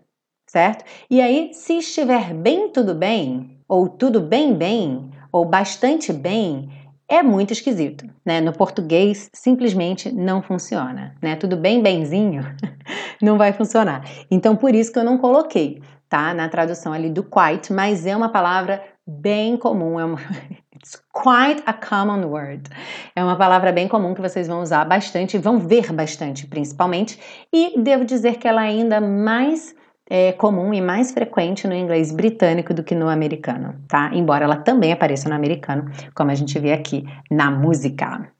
certo? 0.47 0.85
E 1.09 1.21
aí, 1.21 1.51
se 1.55 1.79
estiver 1.79 2.35
bem 2.35 2.69
tudo 2.71 2.93
bem, 2.93 3.61
ou 3.69 3.89
tudo 3.89 4.21
bem 4.21 4.55
bem, 4.55 5.11
ou 5.31 5.45
bastante 5.45 6.13
bem, 6.13 6.69
é 7.09 7.23
muito 7.23 7.53
esquisito, 7.53 8.05
né? 8.25 8.41
No 8.41 8.53
português 8.53 9.31
simplesmente 9.33 10.11
não 10.13 10.43
funciona, 10.43 11.15
né? 11.23 11.37
Tudo 11.37 11.57
bem 11.57 11.83
benzinho 11.83 12.43
não 13.23 13.39
vai 13.39 13.53
funcionar. 13.53 14.05
Então 14.31 14.57
por 14.57 14.75
isso 14.75 14.93
que 14.93 14.99
eu 14.99 15.05
não 15.05 15.19
coloquei 15.19 15.81
tá? 16.09 16.33
Na 16.35 16.49
tradução 16.49 16.93
ali 16.93 17.11
do 17.11 17.23
quite, 17.23 17.73
mas 17.73 18.07
é 18.07 18.17
uma 18.17 18.29
palavra 18.29 18.83
bem 19.07 19.57
comum, 19.57 19.99
é 19.99 20.05
uma 20.05 20.19
It's 20.77 21.03
quite 21.11 21.63
a 21.65 21.73
common 21.73 22.27
word. 22.27 22.69
É 23.15 23.25
uma 23.25 23.35
palavra 23.35 23.73
bem 23.73 23.89
comum 23.89 24.15
que 24.15 24.21
vocês 24.21 24.47
vão 24.47 24.61
usar 24.61 24.85
bastante, 24.85 25.39
vão 25.39 25.59
ver 25.59 25.91
bastante, 25.91 26.47
principalmente, 26.47 27.19
e 27.53 27.81
devo 27.81 28.05
dizer 28.05 28.37
que 28.37 28.47
ela 28.47 28.65
é 28.65 28.69
ainda 28.69 29.01
mais 29.01 29.75
é, 30.09 30.33
comum 30.33 30.73
e 30.73 30.81
mais 30.81 31.13
frequente 31.13 31.67
no 31.67 31.75
inglês 31.75 32.13
britânico 32.13 32.73
do 32.73 32.85
que 32.85 32.95
no 32.95 33.09
americano, 33.09 33.75
tá? 33.89 34.11
Embora 34.13 34.45
ela 34.45 34.57
também 34.57 34.93
apareça 34.93 35.29
no 35.29 35.35
americano, 35.35 35.91
como 36.15 36.31
a 36.31 36.35
gente 36.35 36.59
vê 36.59 36.73
aqui 36.73 37.05
na 37.31 37.51
música. 37.51 38.33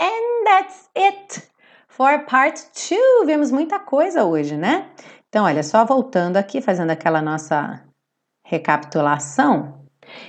And 0.00 0.44
that's 0.44 0.88
it 0.96 1.42
for 1.88 2.24
part 2.26 2.62
2. 2.72 3.26
Vemos 3.26 3.50
muita 3.50 3.78
coisa 3.78 4.24
hoje, 4.24 4.56
né? 4.56 4.86
Então, 5.28 5.44
olha, 5.44 5.62
só 5.62 5.84
voltando 5.84 6.36
aqui, 6.36 6.60
fazendo 6.60 6.90
aquela 6.90 7.20
nossa 7.20 7.84
recapitulação. 8.44 9.80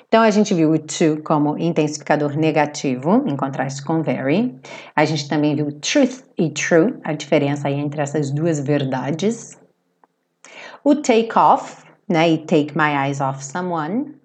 Então, 0.08 0.22
a 0.22 0.30
gente 0.30 0.54
viu 0.54 0.72
o 0.72 0.78
to 0.78 1.24
como 1.24 1.58
intensificador 1.58 2.36
negativo, 2.36 3.24
em 3.26 3.36
contraste 3.36 3.84
com 3.84 4.04
very. 4.04 4.60
A 4.96 5.06
gente 5.06 5.28
também 5.28 5.56
viu 5.56 5.72
truth 5.80 6.24
e 6.38 6.50
true, 6.52 7.00
a 7.04 7.14
diferença 7.14 7.68
aí 7.68 7.76
entre 7.76 8.02
essas 8.02 8.30
duas 8.32 8.60
verdades. 8.60 9.61
O 10.84 10.96
take 10.96 11.38
off, 11.38 11.84
né, 12.10 12.30
e 12.32 12.38
take 12.39 12.76
my 12.76 13.08
eyes 13.08 13.22
off 13.22 13.44
someone. 13.44 14.15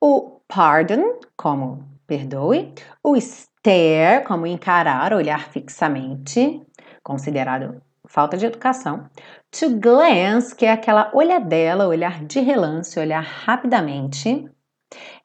O 0.00 0.40
pardon, 0.46 1.18
como 1.36 1.84
perdoe. 2.06 2.72
O 3.02 3.16
stare, 3.16 4.24
como 4.24 4.46
encarar, 4.46 5.12
olhar 5.12 5.48
fixamente, 5.50 6.62
considerado 7.02 7.82
falta 8.06 8.36
de 8.36 8.46
educação. 8.46 9.10
To 9.50 9.80
glance, 9.80 10.54
que 10.54 10.64
é 10.64 10.70
aquela 10.70 11.10
olhadela, 11.12 11.88
olhar 11.88 12.24
de 12.24 12.38
relance, 12.38 12.96
olhar 12.96 13.22
rapidamente. 13.22 14.48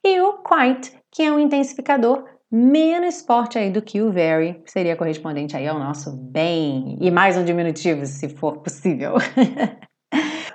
E 0.04 0.20
o 0.20 0.40
quite, 0.42 0.98
que 1.12 1.22
é 1.22 1.32
um 1.32 1.38
intensificador 1.38 2.26
menos 2.52 3.22
forte 3.22 3.60
aí 3.60 3.70
do 3.70 3.82
que 3.84 4.02
o 4.02 4.12
very, 4.12 4.62
seria 4.66 4.96
correspondente 4.96 5.56
aí 5.56 5.68
ao 5.68 5.78
nosso 5.78 6.12
bem. 6.12 6.98
E 7.00 7.12
mais 7.12 7.38
um 7.38 7.46
diminutivo, 7.46 8.06
se 8.06 8.28
for 8.30 8.58
possível. 8.58 9.14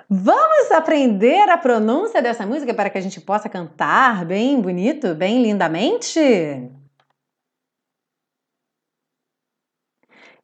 Vamos 0.09 0.71
aprender 0.71 1.49
a 1.49 1.57
pronúncia 1.57 2.21
dessa 2.21 2.45
música 2.45 2.73
para 2.73 2.89
que 2.89 2.97
a 2.97 3.01
gente 3.01 3.19
possa 3.19 3.49
cantar 3.49 4.23
bem 4.23 4.61
bonito, 4.61 5.13
bem 5.13 5.41
lindamente? 5.43 6.19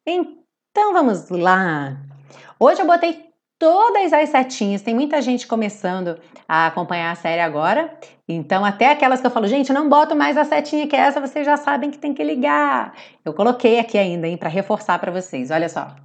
Então, 0.06 0.92
vamos 0.92 1.30
lá! 1.30 1.96
Hoje 2.60 2.82
eu 2.82 2.86
botei 2.86 3.24
todas 3.58 4.12
as 4.12 4.28
setinhas, 4.28 4.82
tem 4.82 4.94
muita 4.94 5.22
gente 5.22 5.46
começando 5.46 6.20
a 6.46 6.66
acompanhar 6.66 7.10
a 7.10 7.14
série 7.14 7.40
agora, 7.40 7.98
então 8.28 8.66
até 8.66 8.90
aquelas 8.90 9.22
que 9.22 9.26
eu 9.26 9.30
falo, 9.30 9.46
gente, 9.46 9.72
não 9.72 9.88
boto 9.88 10.14
mais 10.14 10.36
a 10.36 10.44
setinha 10.44 10.86
que 10.86 10.94
essa, 10.94 11.22
vocês 11.22 11.46
já 11.46 11.56
sabem 11.56 11.90
que 11.90 11.96
tem 11.96 12.12
que 12.12 12.22
ligar. 12.22 12.94
Eu 13.24 13.32
coloquei 13.32 13.78
aqui 13.78 13.96
ainda, 13.96 14.28
hein, 14.28 14.36
para 14.36 14.50
reforçar 14.50 14.98
para 14.98 15.10
vocês. 15.10 15.50
Olha 15.50 15.70
só. 15.70 16.03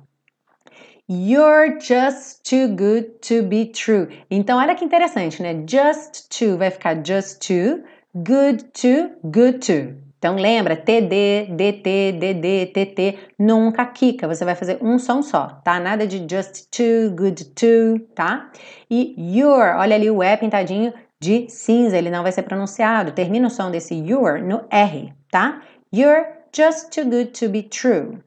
You're 1.11 1.79
just 1.79 2.43
too 2.47 2.67
good 2.75 3.19
to 3.21 3.41
be 3.41 3.65
true. 3.65 4.09
Então, 4.29 4.59
olha 4.59 4.75
que 4.75 4.85
interessante, 4.85 5.41
né? 5.41 5.63
Just 5.67 6.29
to 6.29 6.55
vai 6.55 6.69
ficar 6.69 7.03
just 7.03 7.39
to, 7.47 7.83
good 8.13 8.65
to, 8.73 9.09
good 9.23 9.57
to. 9.65 9.95
Então 10.19 10.35
lembra, 10.35 10.75
TD, 10.75 11.47
DT, 11.49 12.11
DD, 12.11 12.65
TT, 12.67 13.17
nunca 13.39 13.87
quica, 13.87 14.27
você 14.27 14.45
vai 14.45 14.53
fazer 14.53 14.77
um 14.83 14.99
som 14.99 15.23
só, 15.23 15.47
tá? 15.63 15.79
Nada 15.79 16.05
de 16.05 16.19
just 16.29 16.67
to, 16.69 17.15
good 17.15 17.43
to, 17.55 18.05
tá? 18.13 18.51
E 18.87 19.15
your, 19.17 19.77
olha 19.77 19.95
ali 19.95 20.11
o 20.11 20.21
E 20.21 20.37
pintadinho 20.37 20.93
de 21.19 21.49
cinza, 21.49 21.97
ele 21.97 22.11
não 22.11 22.21
vai 22.21 22.31
ser 22.31 22.43
pronunciado. 22.43 23.13
Termina 23.13 23.47
o 23.47 23.49
som 23.49 23.71
desse 23.71 23.95
your 23.95 24.43
no 24.43 24.61
R, 24.69 25.11
tá? 25.31 25.63
You're 25.91 26.27
just 26.55 26.91
too 26.91 27.05
good 27.05 27.31
to 27.31 27.49
be 27.49 27.63
true. 27.63 28.19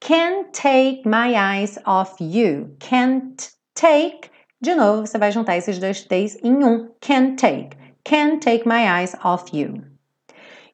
Can't 0.00 0.52
take 0.52 1.04
my 1.04 1.34
eyes 1.34 1.78
off 1.84 2.20
you. 2.20 2.76
Can't 2.78 3.50
take. 3.74 4.30
De 4.60 4.74
novo, 4.74 5.06
você 5.06 5.18
vai 5.18 5.32
juntar 5.32 5.56
esses 5.56 5.78
dois 5.78 6.04
T's 6.04 6.36
em 6.42 6.64
um. 6.64 6.90
Can't 7.00 7.36
take. 7.36 7.76
Can't 8.04 8.40
take 8.40 8.66
my 8.66 8.88
eyes 8.88 9.14
off 9.24 9.56
you. 9.56 9.82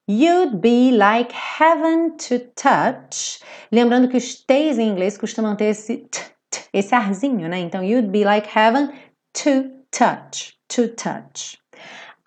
You'd 0.07 0.61
be 0.61 0.91
like 0.91 1.33
heaven 1.33 2.17
to 2.29 2.41
touch. 2.57 3.41
Lembrando 3.71 4.09
que 4.09 4.17
os 4.17 4.45
T's 4.45 4.79
em 4.79 4.89
inglês 4.89 5.17
costumam 5.17 5.57
ter 5.57 5.67
esse 5.67 5.99
t, 5.99 6.21
t, 6.51 6.69
esse 6.73 6.95
arzinho, 6.95 7.49
né? 7.49 7.61
Então, 7.61 7.83
you'd 7.83 8.09
be 8.09 8.25
like 8.25 8.49
heaven 8.49 8.93
to 9.33 9.71
touch. 9.91 10.59
To 10.69 10.89
touch. 10.89 11.62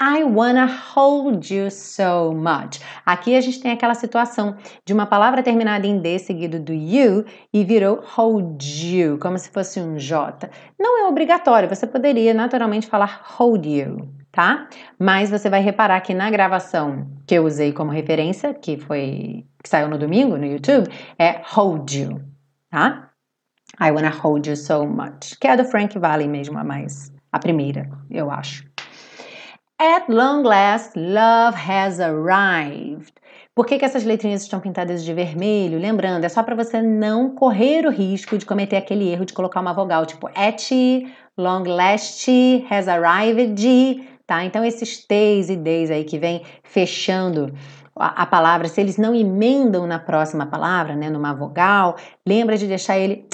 I 0.02 0.26
wanna 0.26 0.68
hold 0.68 1.50
you 1.50 1.72
so 1.72 2.34
much. 2.34 2.82
Aqui 3.06 3.34
a 3.34 3.40
gente 3.40 3.62
tem 3.62 3.72
aquela 3.72 3.96
situação 3.96 4.58
de 4.86 4.92
uma 4.92 5.06
palavra 5.06 5.42
terminada 5.42 5.88
em 5.88 6.00
D 6.00 6.20
seguido 6.20 6.60
do 6.60 6.74
you 6.74 7.24
e 7.54 7.64
virou 7.64 8.04
hold 8.04 8.62
you, 8.62 9.18
como 9.20 9.38
se 9.40 9.50
fosse 9.50 9.80
um 9.80 9.98
J. 9.98 10.50
Não 10.78 11.00
é 11.00 11.08
obrigatório, 11.08 11.70
você 11.70 11.88
poderia 11.88 12.34
naturalmente 12.34 12.88
falar 12.88 13.22
hold 13.38 13.66
you, 13.66 14.10
tá? 14.34 14.68
Mas 15.00 15.30
você 15.30 15.50
vai 15.50 15.62
reparar 15.62 16.02
que 16.02 16.14
na 16.14 16.30
gravação 16.30 17.08
que 17.26 17.36
eu 17.36 17.46
usei 17.46 17.72
como 17.72 17.90
referência, 17.90 18.54
que 18.54 18.78
foi 18.78 19.46
que 19.64 19.70
saiu 19.70 19.88
no 19.88 19.98
domingo 19.98 20.36
no 20.36 20.46
YouTube, 20.46 20.90
é 21.18 21.42
hold 21.54 21.90
you, 21.94 22.22
tá? 22.70 23.12
I 23.82 23.92
wanna 23.92 24.10
hold 24.10 24.46
you 24.46 24.58
so 24.58 24.86
much, 24.86 25.40
que 25.40 25.48
é 25.48 25.56
do 25.56 25.64
Frank 25.64 25.98
Valli 25.98 26.28
mesmo, 26.28 26.60
a 26.60 26.66
mais 26.66 27.14
a 27.32 27.40
primeira, 27.40 27.90
eu 28.10 28.30
acho. 28.30 28.75
At 29.78 30.08
long 30.08 30.44
last, 30.44 30.96
love 30.96 31.54
has 31.54 32.00
arrived. 32.00 33.12
Por 33.54 33.66
que, 33.66 33.78
que 33.78 33.84
essas 33.84 34.06
letrinhas 34.06 34.44
estão 34.44 34.62
pintadas 34.62 35.04
de 35.04 35.14
vermelho? 35.14 35.78
Lembrando, 35.78 36.24
é 36.24 36.30
só 36.30 36.42
para 36.42 36.56
você 36.56 36.82
não 36.82 37.36
correr 37.36 37.86
o 37.86 37.92
risco 37.92 38.38
de 38.38 38.46
cometer 38.46 38.78
aquele 38.78 39.10
erro 39.10 39.26
de 39.26 39.34
colocar 39.34 39.60
uma 39.60 39.74
vogal 39.74 40.06
tipo 40.06 40.30
at, 40.34 40.72
long 41.38 41.64
last, 41.64 42.32
has 42.70 42.88
arrived, 42.88 44.08
tá? 44.26 44.46
Então 44.46 44.64
esses 44.64 45.06
T's 45.06 45.50
e 45.50 45.58
D's 45.58 45.92
aí 45.92 46.06
que 46.06 46.18
vem 46.18 46.46
fechando 46.64 47.54
a, 47.98 48.26
palavra, 48.26 48.70
se 48.70 48.80
eles 48.80 48.98
não 48.98 49.14
emendam 49.14 49.86
na 49.86 50.00
próxima 50.00 50.46
palavra, 50.46 50.96
né, 50.96 51.10
numa 51.10 51.34
vogal, 51.34 51.98
lembra 52.26 52.58
de 52.58 52.66
deixar 52.66 52.98
ele 52.98 53.28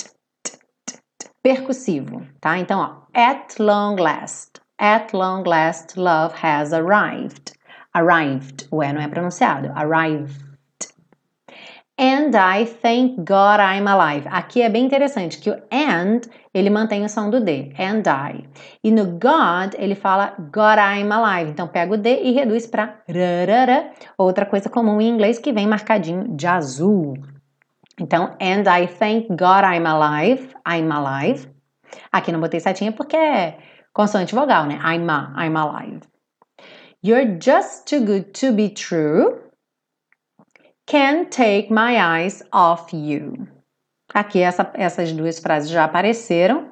percussivo, 1.43 2.25
tá? 2.39 2.58
Então, 2.58 2.80
ó, 2.80 3.19
at 3.19 3.60
long 3.60 3.95
last. 3.95 4.51
At 4.82 5.13
long 5.13 5.44
last, 5.44 5.96
love 5.96 6.34
has 6.41 6.74
arrived. 6.74 7.54
Arrived. 7.94 8.67
O 8.72 8.82
E 8.82 8.91
não 8.91 9.00
é 9.00 9.08
pronunciado. 9.08 9.72
Arrived. 9.76 10.44
And 12.00 12.36
I 12.36 12.65
thank 12.65 13.17
God 13.17 13.60
I'm 13.60 13.88
alive. 13.88 14.28
Aqui 14.32 14.63
é 14.63 14.70
bem 14.70 14.84
interessante 14.84 15.38
que 15.38 15.52
o 15.52 15.62
and 15.72 16.22
ele 16.52 16.72
mantém 16.72 17.06
o 17.06 17.10
som 17.10 17.30
do 17.30 17.39
D. 17.39 17.72
And 17.78 18.02
I. 18.08 18.50
E 18.84 18.89
no 18.89 19.06
God 19.06 19.76
ele 19.78 19.94
fala 19.94 20.34
God 20.39 20.80
I'm 20.80 21.12
alive. 21.12 21.52
Então 21.52 21.67
pega 21.67 21.94
o 21.94 21.98
D 21.98 22.24
e 22.24 22.32
reduz 22.32 22.65
para 22.65 23.04
rarara. 23.08 23.91
Outra 24.17 24.48
coisa 24.48 24.67
comum 24.67 25.00
em 25.00 25.10
inglês 25.10 25.38
que 25.38 25.54
vem 25.54 25.67
marcadinho 25.67 26.28
de 26.36 26.48
azul. 26.48 27.13
Então, 28.00 28.36
and 28.41 28.63
I 28.67 28.88
thank 28.88 29.28
God 29.28 29.63
I'm 29.63 29.86
alive. 29.86 30.56
I'm 30.67 30.91
alive. 30.91 31.48
Aqui 32.12 32.32
não 32.32 32.39
botei 32.39 32.60
setinha 32.60 32.91
porque 32.91 33.15
é 33.15 33.60
Consoante 33.93 34.34
vogal, 34.34 34.65
né? 34.65 34.80
I'm, 34.84 35.10
a, 35.10 35.34
I'm 35.36 35.56
alive. 35.56 36.01
You're 37.04 37.38
just 37.39 37.88
too 37.88 38.06
good 38.06 38.34
to 38.36 38.54
be 38.54 38.69
true. 38.69 39.41
Can't 40.88 41.32
take 41.32 41.71
my 41.71 41.97
eyes 41.97 42.43
off 42.51 42.93
you. 42.93 43.47
Aqui 44.13 44.41
essa, 44.41 44.71
essas 44.75 45.12
duas 45.13 45.39
frases 45.39 45.69
já 45.69 45.86
apareceram. 45.86 46.71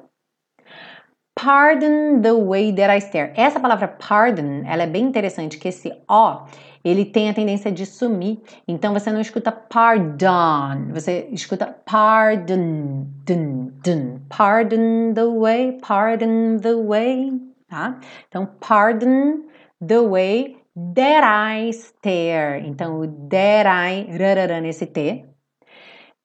Pardon 1.34 2.20
the 2.20 2.34
way 2.34 2.72
that 2.72 2.90
I 2.90 3.00
stare. 3.00 3.32
Essa 3.34 3.58
palavra 3.58 3.88
pardon, 3.88 4.62
ela 4.66 4.82
é 4.82 4.86
bem 4.86 5.04
interessante, 5.04 5.58
que 5.58 5.68
esse 5.68 5.90
O, 6.08 6.46
ele 6.84 7.04
tem 7.04 7.28
a 7.28 7.34
tendência 7.34 7.70
de 7.70 7.84
sumir. 7.84 8.40
Então 8.66 8.92
você 8.92 9.12
não 9.12 9.20
escuta 9.20 9.52
pardon, 9.52 10.92
você 10.92 11.28
escuta 11.30 11.66
pardon, 11.84 13.06
dun, 13.26 13.70
dun. 13.84 14.20
Pardon 14.28 15.12
the 15.14 15.26
way, 15.26 15.78
pardon 15.80 16.58
the 16.58 16.74
way, 16.74 17.32
tá? 17.68 17.98
Então 18.28 18.48
pardon 18.60 19.44
the 19.86 20.00
way 20.00 20.56
that 20.94 21.24
I 21.24 21.70
stare. 21.72 22.66
Então 22.66 23.00
o 23.00 23.06
that 23.28 23.68
I, 23.68 24.60
nesse 24.60 24.86
T. 24.86 25.26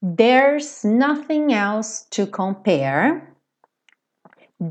There's 0.02 0.84
nothing 0.84 1.54
else 1.54 2.06
to 2.12 2.28
compare. 2.28 3.35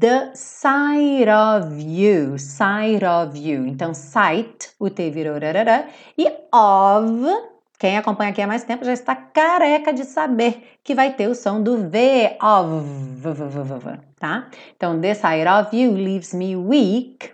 The 0.00 0.34
side 0.34 1.28
of 1.28 1.78
you, 1.78 2.36
side 2.38 3.04
of 3.04 3.36
you. 3.36 3.66
Então, 3.66 3.94
sight, 3.94 4.70
o 4.80 4.90
T 4.90 5.10
virou 5.10 5.34
rarará. 5.34 5.86
E 6.18 6.26
of, 6.52 7.50
quem 7.78 7.98
acompanha 7.98 8.30
aqui 8.30 8.42
há 8.42 8.46
mais 8.46 8.64
tempo 8.64 8.84
já 8.84 8.92
está 8.92 9.14
careca 9.14 9.92
de 9.92 10.04
saber 10.04 10.78
que 10.82 10.94
vai 10.94 11.12
ter 11.12 11.28
o 11.28 11.34
som 11.34 11.62
do 11.62 11.88
V, 11.88 12.36
of, 12.42 14.00
tá? 14.18 14.48
Então, 14.74 15.00
the 15.00 15.14
side 15.14 15.46
of 15.46 15.76
you 15.76 15.92
leaves 15.92 16.32
me 16.34 16.56
weak. 16.56 17.32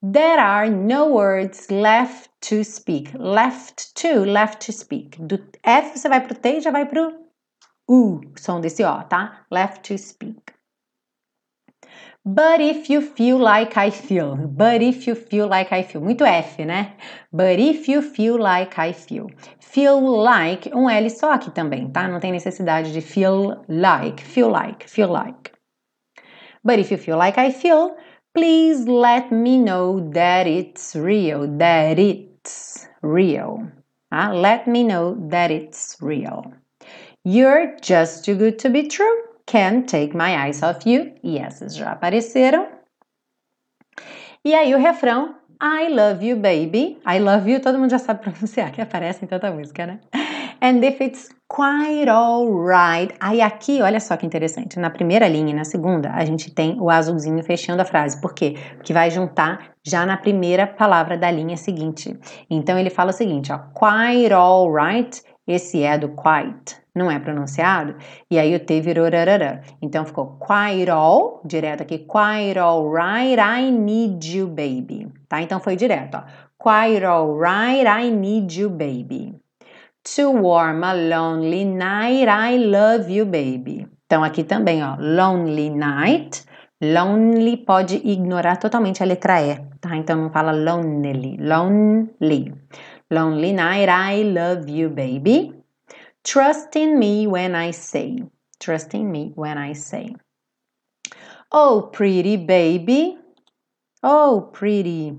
There 0.00 0.40
are 0.40 0.70
no 0.70 1.08
words 1.08 1.68
left 1.68 2.30
to 2.48 2.64
speak. 2.64 3.12
Left 3.18 3.92
to, 4.00 4.24
left 4.24 4.64
to 4.64 4.72
speak. 4.72 5.20
Do 5.20 5.38
F 5.62 5.98
você 5.98 6.08
vai 6.08 6.20
pro 6.20 6.34
T 6.34 6.48
e 6.48 6.60
já 6.60 6.70
vai 6.70 6.86
pro 6.86 7.12
U, 7.86 8.20
som 8.38 8.60
desse 8.60 8.84
O, 8.84 9.02
tá? 9.02 9.44
Left 9.50 9.92
to 9.92 9.98
speak. 9.98 10.59
But 12.24 12.60
if 12.60 12.90
you 12.90 13.00
feel 13.00 13.38
like 13.38 13.78
I 13.78 13.90
feel. 13.90 14.36
But 14.36 14.82
if 14.82 15.06
you 15.06 15.14
feel 15.14 15.48
like 15.48 15.72
I 15.72 15.82
feel. 15.82 16.02
Muito 16.02 16.24
F, 16.24 16.62
né? 16.64 16.92
But 17.32 17.58
if 17.58 17.88
you 17.88 18.02
feel 18.02 18.38
like 18.38 18.78
I 18.78 18.92
feel. 18.92 19.28
Feel 19.58 20.00
like, 20.00 20.70
um 20.74 20.88
L 20.90 21.08
só 21.10 21.32
aqui 21.32 21.50
também, 21.50 21.88
tá? 21.88 22.08
Não 22.08 22.20
tem 22.20 22.32
necessidade 22.32 22.92
de 22.92 23.00
feel 23.00 23.64
like. 23.68 24.22
Feel 24.22 24.50
like, 24.50 24.90
feel 24.90 25.10
like. 25.10 25.52
But 26.62 26.78
if 26.78 26.90
you 26.90 26.98
feel 26.98 27.16
like 27.16 27.38
I 27.38 27.52
feel, 27.52 27.96
please 28.34 28.84
let 28.86 29.32
me 29.32 29.56
know 29.58 30.10
that 30.12 30.46
it's 30.46 30.94
real. 30.94 31.48
That 31.56 31.98
it's 31.98 32.86
real. 33.02 33.66
Tá? 34.10 34.30
Let 34.32 34.66
me 34.66 34.84
know 34.84 35.16
that 35.30 35.50
it's 35.50 35.96
real. 36.02 36.52
You're 37.24 37.76
just 37.80 38.26
too 38.26 38.34
good 38.34 38.58
to 38.58 38.68
be 38.68 38.88
true. 38.88 39.29
Can't 39.50 39.88
Take 39.88 40.16
My 40.16 40.46
Eyes 40.46 40.62
Off 40.62 40.88
You, 40.88 41.12
e 41.24 41.36
essas 41.36 41.74
já 41.74 41.90
apareceram. 41.90 42.68
E 44.44 44.54
aí 44.54 44.72
o 44.72 44.78
refrão, 44.78 45.34
I 45.60 45.88
Love 45.92 46.24
You 46.24 46.36
Baby, 46.36 47.00
I 47.04 47.18
Love 47.18 47.50
You, 47.50 47.60
todo 47.60 47.76
mundo 47.76 47.90
já 47.90 47.98
sabe 47.98 48.20
pronunciar, 48.30 48.70
que 48.70 48.80
aparece 48.80 49.24
em 49.24 49.28
tanta 49.28 49.50
música, 49.50 49.84
né? 49.88 49.98
And 50.62 50.84
if 50.84 51.00
it's 51.00 51.30
quite 51.48 52.08
alright. 52.08 53.12
Aí 53.18 53.40
aqui, 53.40 53.82
olha 53.82 53.98
só 53.98 54.16
que 54.16 54.24
interessante, 54.24 54.78
na 54.78 54.88
primeira 54.88 55.26
linha 55.26 55.50
e 55.50 55.54
na 55.54 55.64
segunda, 55.64 56.12
a 56.12 56.24
gente 56.24 56.54
tem 56.54 56.80
o 56.80 56.88
azulzinho 56.88 57.42
fechando 57.42 57.82
a 57.82 57.84
frase. 57.84 58.20
Por 58.20 58.32
quê? 58.32 58.54
Porque 58.76 58.92
vai 58.92 59.10
juntar 59.10 59.72
já 59.84 60.06
na 60.06 60.16
primeira 60.16 60.64
palavra 60.64 61.18
da 61.18 61.28
linha 61.28 61.56
seguinte. 61.56 62.16
Então 62.48 62.78
ele 62.78 62.88
fala 62.88 63.10
o 63.10 63.12
seguinte, 63.12 63.50
ó, 63.52 63.58
quite 63.74 64.32
alright, 64.32 65.20
esse 65.44 65.82
é 65.82 65.98
do 65.98 66.10
quite 66.10 66.79
não 66.94 67.10
é 67.10 67.18
pronunciado, 67.18 67.94
e 68.30 68.38
aí 68.38 68.54
o 68.54 68.60
T 68.60 68.80
virou 68.80 69.04
rarará. 69.04 69.60
Então 69.80 70.04
ficou 70.04 70.38
all, 70.90 71.40
direto 71.44 71.82
aqui, 71.82 72.06
all 72.58 72.92
right, 72.92 73.40
I 73.40 73.70
need 73.70 74.36
you, 74.36 74.46
baby. 74.46 75.08
Tá? 75.28 75.40
Então 75.42 75.60
foi 75.60 75.76
direto, 75.76 76.16
ó. 76.16 76.50
All 76.62 77.38
right, 77.38 77.86
I 77.86 78.10
need 78.10 78.60
you, 78.60 78.68
baby. 78.68 79.34
To 80.02 80.30
warm 80.30 80.82
a 80.82 80.92
lonely 80.92 81.64
night, 81.64 82.26
I 82.28 82.58
love 82.58 83.10
you, 83.10 83.24
baby. 83.24 83.86
Então 84.06 84.24
aqui 84.24 84.44
também, 84.44 84.82
ó, 84.82 84.96
lonely 84.98 85.70
night. 85.70 86.44
Lonely 86.82 87.58
pode 87.58 87.96
ignorar 87.96 88.56
totalmente 88.56 89.02
a 89.02 89.06
letra 89.06 89.42
E, 89.42 89.56
tá? 89.80 89.94
Então 89.96 90.16
não 90.16 90.30
fala 90.30 90.52
lonely, 90.52 91.36
lonely. 91.38 92.54
Lonely 93.10 93.52
night, 93.52 93.90
I 93.90 94.24
love 94.24 94.70
you, 94.70 94.88
baby. 94.88 95.59
Trust 96.24 96.76
in 96.76 96.98
me 96.98 97.26
when 97.26 97.54
I 97.54 97.70
say. 97.70 98.22
Trust 98.58 98.94
in 98.94 99.10
me 99.10 99.32
when 99.34 99.56
I 99.58 99.72
say. 99.72 100.14
Oh, 101.50 101.90
pretty 101.92 102.36
baby. 102.36 103.18
Oh, 104.02 104.50
pretty. 104.52 105.18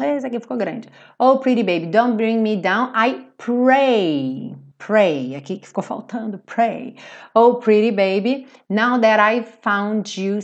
Esse 0.00 0.24
aqui 0.24 0.40
ficou 0.40 0.56
grande. 0.56 0.88
Oh, 1.18 1.38
pretty 1.38 1.62
baby, 1.62 1.86
don't 1.86 2.16
bring 2.16 2.42
me 2.42 2.56
down. 2.56 2.90
I 2.94 3.26
pray. 3.36 4.54
Pray. 4.78 5.34
Aqui 5.34 5.58
que 5.58 5.68
ficou 5.68 5.82
faltando. 5.82 6.38
Pray. 6.46 6.96
Oh, 7.34 7.54
pretty 7.54 7.90
baby, 7.90 8.46
now 8.68 8.96
that 8.98 9.20
I've 9.20 9.48
found 9.62 10.16
you 10.16 10.40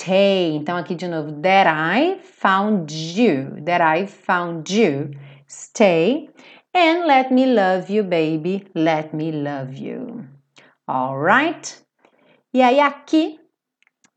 stay. 0.00 0.56
Então, 0.56 0.76
aqui 0.76 0.94
de 0.94 1.06
novo, 1.06 1.32
that 1.42 1.68
I 1.68 2.18
found 2.22 2.92
you. 2.92 3.62
That 3.64 3.82
I 3.82 4.06
found 4.06 4.74
you. 4.74 5.10
Stay. 5.48 6.30
And 6.74 7.06
let 7.06 7.32
me 7.32 7.46
love 7.46 7.92
you, 7.92 8.04
baby. 8.04 8.66
Let 8.74 9.14
me 9.14 9.32
love 9.32 9.76
you. 9.76 10.24
Alright? 10.88 11.82
E 12.52 12.62
aí, 12.62 12.80
aqui, 12.80 13.38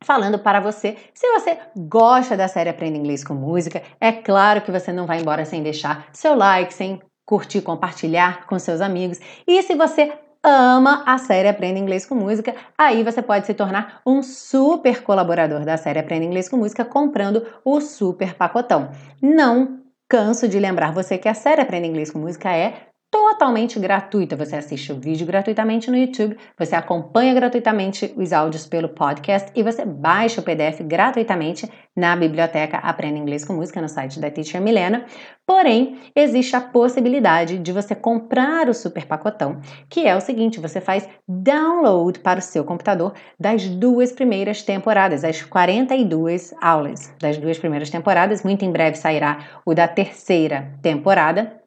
falando 0.04 0.40
para 0.40 0.60
você, 0.60 0.98
se 1.14 1.28
você 1.34 1.58
gosta 1.76 2.38
da 2.38 2.48
série 2.48 2.70
Aprenda 2.70 2.98
Inglês 2.98 3.24
com 3.24 3.34
Música, 3.34 3.82
é 4.00 4.12
claro 4.12 4.62
que 4.62 4.72
você 4.72 4.92
não 4.92 5.06
vai 5.06 5.20
embora 5.20 5.46
sem 5.46 5.62
deixar 5.62 6.08
seu 6.14 6.36
like, 6.36 6.74
sem 6.74 7.02
curtir, 7.26 7.62
compartilhar 7.62 8.46
com 8.46 8.58
seus 8.60 8.82
amigos. 8.82 9.20
E 9.48 9.62
se 9.64 9.76
você 9.76 10.14
ama 10.44 11.04
a 11.06 11.18
série 11.18 11.48
Aprenda 11.48 11.80
Inglês 11.80 12.06
com 12.06 12.16
Música, 12.16 12.54
aí 12.78 13.04
você 13.04 13.22
pode 13.22 13.46
se 13.46 13.54
tornar 13.54 14.02
um 14.06 14.22
super 14.22 15.02
colaborador 15.02 15.64
da 15.64 15.78
série 15.78 16.00
Aprenda 16.00 16.26
Inglês 16.26 16.50
com 16.50 16.58
Música 16.58 16.84
comprando 16.84 17.46
o 17.64 17.80
super 17.80 18.36
pacotão. 18.36 18.92
Não 19.22 19.80
canso 20.10 20.48
de 20.48 20.60
lembrar 20.60 20.92
você 20.92 21.18
que 21.18 21.30
a 21.30 21.34
série 21.34 21.62
Aprenda 21.62 21.88
Inglês 21.88 22.12
com 22.12 22.20
Música 22.20 22.52
é 22.56 22.93
totalmente 23.14 23.80
gratuita. 23.80 24.36
Você 24.36 24.56
assiste 24.56 24.92
o 24.92 25.00
vídeo 25.00 25.28
gratuitamente 25.28 25.92
no 25.92 25.96
YouTube, 25.96 26.36
você 26.58 26.76
acompanha 26.76 27.32
gratuitamente 27.32 28.12
os 28.18 28.34
áudios 28.34 28.66
pelo 28.66 28.90
podcast 28.90 29.52
e 29.56 29.62
você 29.62 29.86
baixa 29.86 30.42
o 30.42 30.44
PDF 30.44 30.82
gratuitamente 30.82 31.70
na 31.96 32.16
biblioteca 32.16 32.78
Aprenda 32.78 33.20
Inglês 33.20 33.46
com 33.46 33.54
Música 33.54 33.80
no 33.80 33.88
site 33.88 34.20
da 34.20 34.32
Teacher 34.32 34.60
Milena. 34.60 35.06
Porém, 35.46 36.00
existe 36.16 36.56
a 36.56 36.62
possibilidade 36.62 37.60
de 37.60 37.72
você 37.72 37.94
comprar 37.94 38.68
o 38.68 38.74
super 38.74 39.06
pacotão, 39.06 39.62
que 39.88 40.08
é 40.08 40.16
o 40.16 40.22
seguinte: 40.22 40.60
você 40.60 40.82
faz 40.82 41.08
download 41.28 42.20
para 42.20 42.40
o 42.40 42.42
seu 42.42 42.64
computador 42.64 43.14
das 43.40 43.70
duas 43.70 44.12
primeiras 44.12 44.64
temporadas, 44.64 45.24
as 45.24 45.44
42 45.44 46.52
aulas 46.60 47.14
das 47.22 47.38
duas 47.38 47.60
primeiras 47.60 47.92
temporadas. 47.92 48.42
Muito 48.42 48.66
em 48.66 48.72
breve 48.72 48.98
sairá 48.98 49.62
o 49.64 49.76
da 49.76 49.88
terceira 49.88 50.74
temporada. 50.82 51.63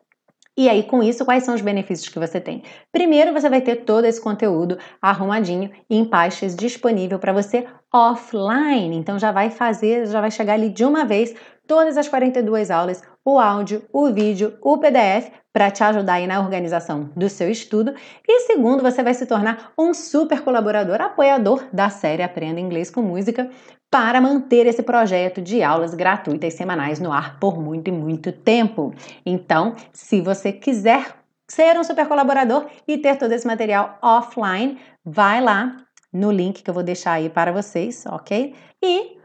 E 0.58 0.68
aí, 0.70 0.82
com 0.84 1.02
isso, 1.02 1.24
quais 1.24 1.44
são 1.44 1.54
os 1.54 1.60
benefícios 1.60 2.08
que 2.08 2.18
você 2.18 2.40
tem? 2.40 2.62
Primeiro, 2.90 3.32
você 3.32 3.48
vai 3.48 3.60
ter 3.60 3.76
todo 3.84 4.06
esse 4.06 4.20
conteúdo 4.20 4.78
arrumadinho 5.02 5.70
em 5.88 6.02
pastas 6.04 6.56
disponível 6.56 7.18
para 7.18 7.32
você 7.32 7.66
offline. 7.92 8.96
Então, 8.96 9.18
já 9.18 9.30
vai 9.32 9.50
fazer, 9.50 10.06
já 10.06 10.20
vai 10.20 10.30
chegar 10.30 10.54
ali 10.54 10.70
de 10.70 10.84
uma 10.84 11.04
vez 11.04 11.34
todas 11.66 11.98
as 11.98 12.08
42 12.08 12.70
aulas, 12.70 13.02
o 13.26 13.40
áudio, 13.40 13.82
o 13.92 14.12
vídeo, 14.12 14.56
o 14.62 14.78
PDF 14.78 15.32
para 15.52 15.68
te 15.68 15.82
ajudar 15.82 16.14
aí 16.14 16.28
na 16.28 16.38
organização 16.38 17.10
do 17.16 17.28
seu 17.28 17.50
estudo. 17.50 17.92
E 18.26 18.40
segundo, 18.42 18.84
você 18.84 19.02
vai 19.02 19.14
se 19.14 19.26
tornar 19.26 19.72
um 19.76 19.92
super 19.92 20.42
colaborador, 20.42 21.00
apoiador 21.00 21.64
da 21.72 21.90
série 21.90 22.22
Aprenda 22.22 22.60
Inglês 22.60 22.88
com 22.88 23.02
Música 23.02 23.50
para 23.90 24.20
manter 24.20 24.66
esse 24.66 24.82
projeto 24.82 25.42
de 25.42 25.60
aulas 25.60 25.92
gratuitas 25.92 26.54
semanais 26.54 27.00
no 27.00 27.10
ar 27.10 27.40
por 27.40 27.60
muito 27.60 27.88
e 27.88 27.92
muito 27.92 28.30
tempo. 28.30 28.94
Então, 29.24 29.74
se 29.92 30.20
você 30.20 30.52
quiser 30.52 31.16
ser 31.48 31.76
um 31.76 31.82
super 31.82 32.06
colaborador 32.06 32.66
e 32.86 32.96
ter 32.96 33.16
todo 33.16 33.32
esse 33.32 33.46
material 33.46 33.98
offline, 34.02 34.78
vai 35.04 35.40
lá 35.40 35.76
no 36.12 36.30
link 36.30 36.62
que 36.62 36.70
eu 36.70 36.74
vou 36.74 36.82
deixar 36.84 37.12
aí 37.12 37.28
para 37.28 37.50
vocês, 37.50 38.04
ok? 38.06 38.54
E 38.80 39.16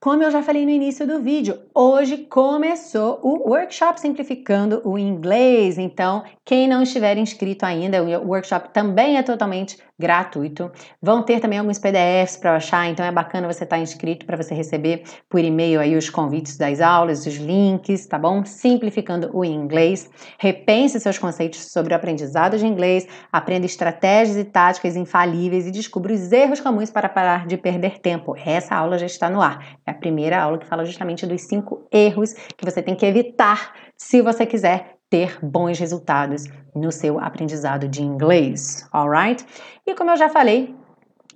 como 0.00 0.22
eu 0.22 0.30
já 0.30 0.42
falei 0.42 0.64
no 0.64 0.70
início 0.70 1.04
do 1.06 1.20
vídeo, 1.20 1.58
hoje 1.74 2.18
começou 2.18 3.18
o 3.20 3.50
workshop 3.50 4.00
simplificando 4.00 4.80
o 4.84 4.96
inglês. 4.96 5.76
Então, 5.76 6.22
quem 6.44 6.68
não 6.68 6.84
estiver 6.84 7.18
inscrito 7.18 7.66
ainda, 7.66 8.02
o 8.02 8.28
workshop 8.28 8.72
também 8.72 9.16
é 9.16 9.22
totalmente 9.24 9.76
gratuito. 9.98 10.70
Vão 11.02 11.22
ter 11.22 11.40
também 11.40 11.58
alguns 11.58 11.78
PDFs 11.78 12.36
para 12.36 12.56
achar, 12.56 12.86
então 12.88 13.04
é 13.04 13.10
bacana 13.10 13.52
você 13.52 13.64
estar 13.64 13.76
tá 13.76 13.82
inscrito 13.82 14.24
para 14.24 14.36
você 14.36 14.54
receber 14.54 15.02
por 15.28 15.40
e-mail 15.40 15.80
aí 15.80 15.96
os 15.96 16.08
convites 16.08 16.56
das 16.56 16.80
aulas, 16.80 17.26
os 17.26 17.34
links, 17.34 18.06
tá 18.06 18.18
bom? 18.18 18.44
Simplificando 18.44 19.30
o 19.36 19.44
inglês. 19.44 20.08
Repense 20.38 21.00
seus 21.00 21.18
conceitos 21.18 21.72
sobre 21.72 21.92
o 21.92 21.96
aprendizado 21.96 22.56
de 22.56 22.66
inglês, 22.66 23.06
aprenda 23.32 23.66
estratégias 23.66 24.36
e 24.36 24.44
táticas 24.44 24.94
infalíveis 24.94 25.66
e 25.66 25.70
descubra 25.70 26.12
os 26.12 26.30
erros 26.30 26.60
comuns 26.60 26.90
para 26.90 27.08
parar 27.08 27.46
de 27.46 27.56
perder 27.56 27.98
tempo. 27.98 28.36
Essa 28.36 28.76
aula 28.76 28.98
já 28.98 29.06
está 29.06 29.28
no 29.28 29.42
ar. 29.42 29.78
É 29.86 29.90
a 29.90 29.94
primeira 29.94 30.40
aula 30.40 30.58
que 30.58 30.66
fala 30.66 30.84
justamente 30.84 31.26
dos 31.26 31.42
cinco 31.42 31.86
erros 31.92 32.34
que 32.56 32.64
você 32.64 32.80
tem 32.80 32.94
que 32.94 33.04
evitar 33.04 33.72
se 33.96 34.22
você 34.22 34.46
quiser 34.46 34.97
ter 35.10 35.38
bons 35.42 35.78
resultados 35.78 36.44
no 36.74 36.92
seu 36.92 37.18
aprendizado 37.18 37.88
de 37.88 38.02
inglês, 38.02 38.86
alright? 38.92 39.44
E 39.86 39.94
como 39.94 40.10
eu 40.10 40.16
já 40.16 40.28
falei 40.28 40.74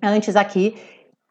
antes 0.03 0.37
aqui, 0.37 0.75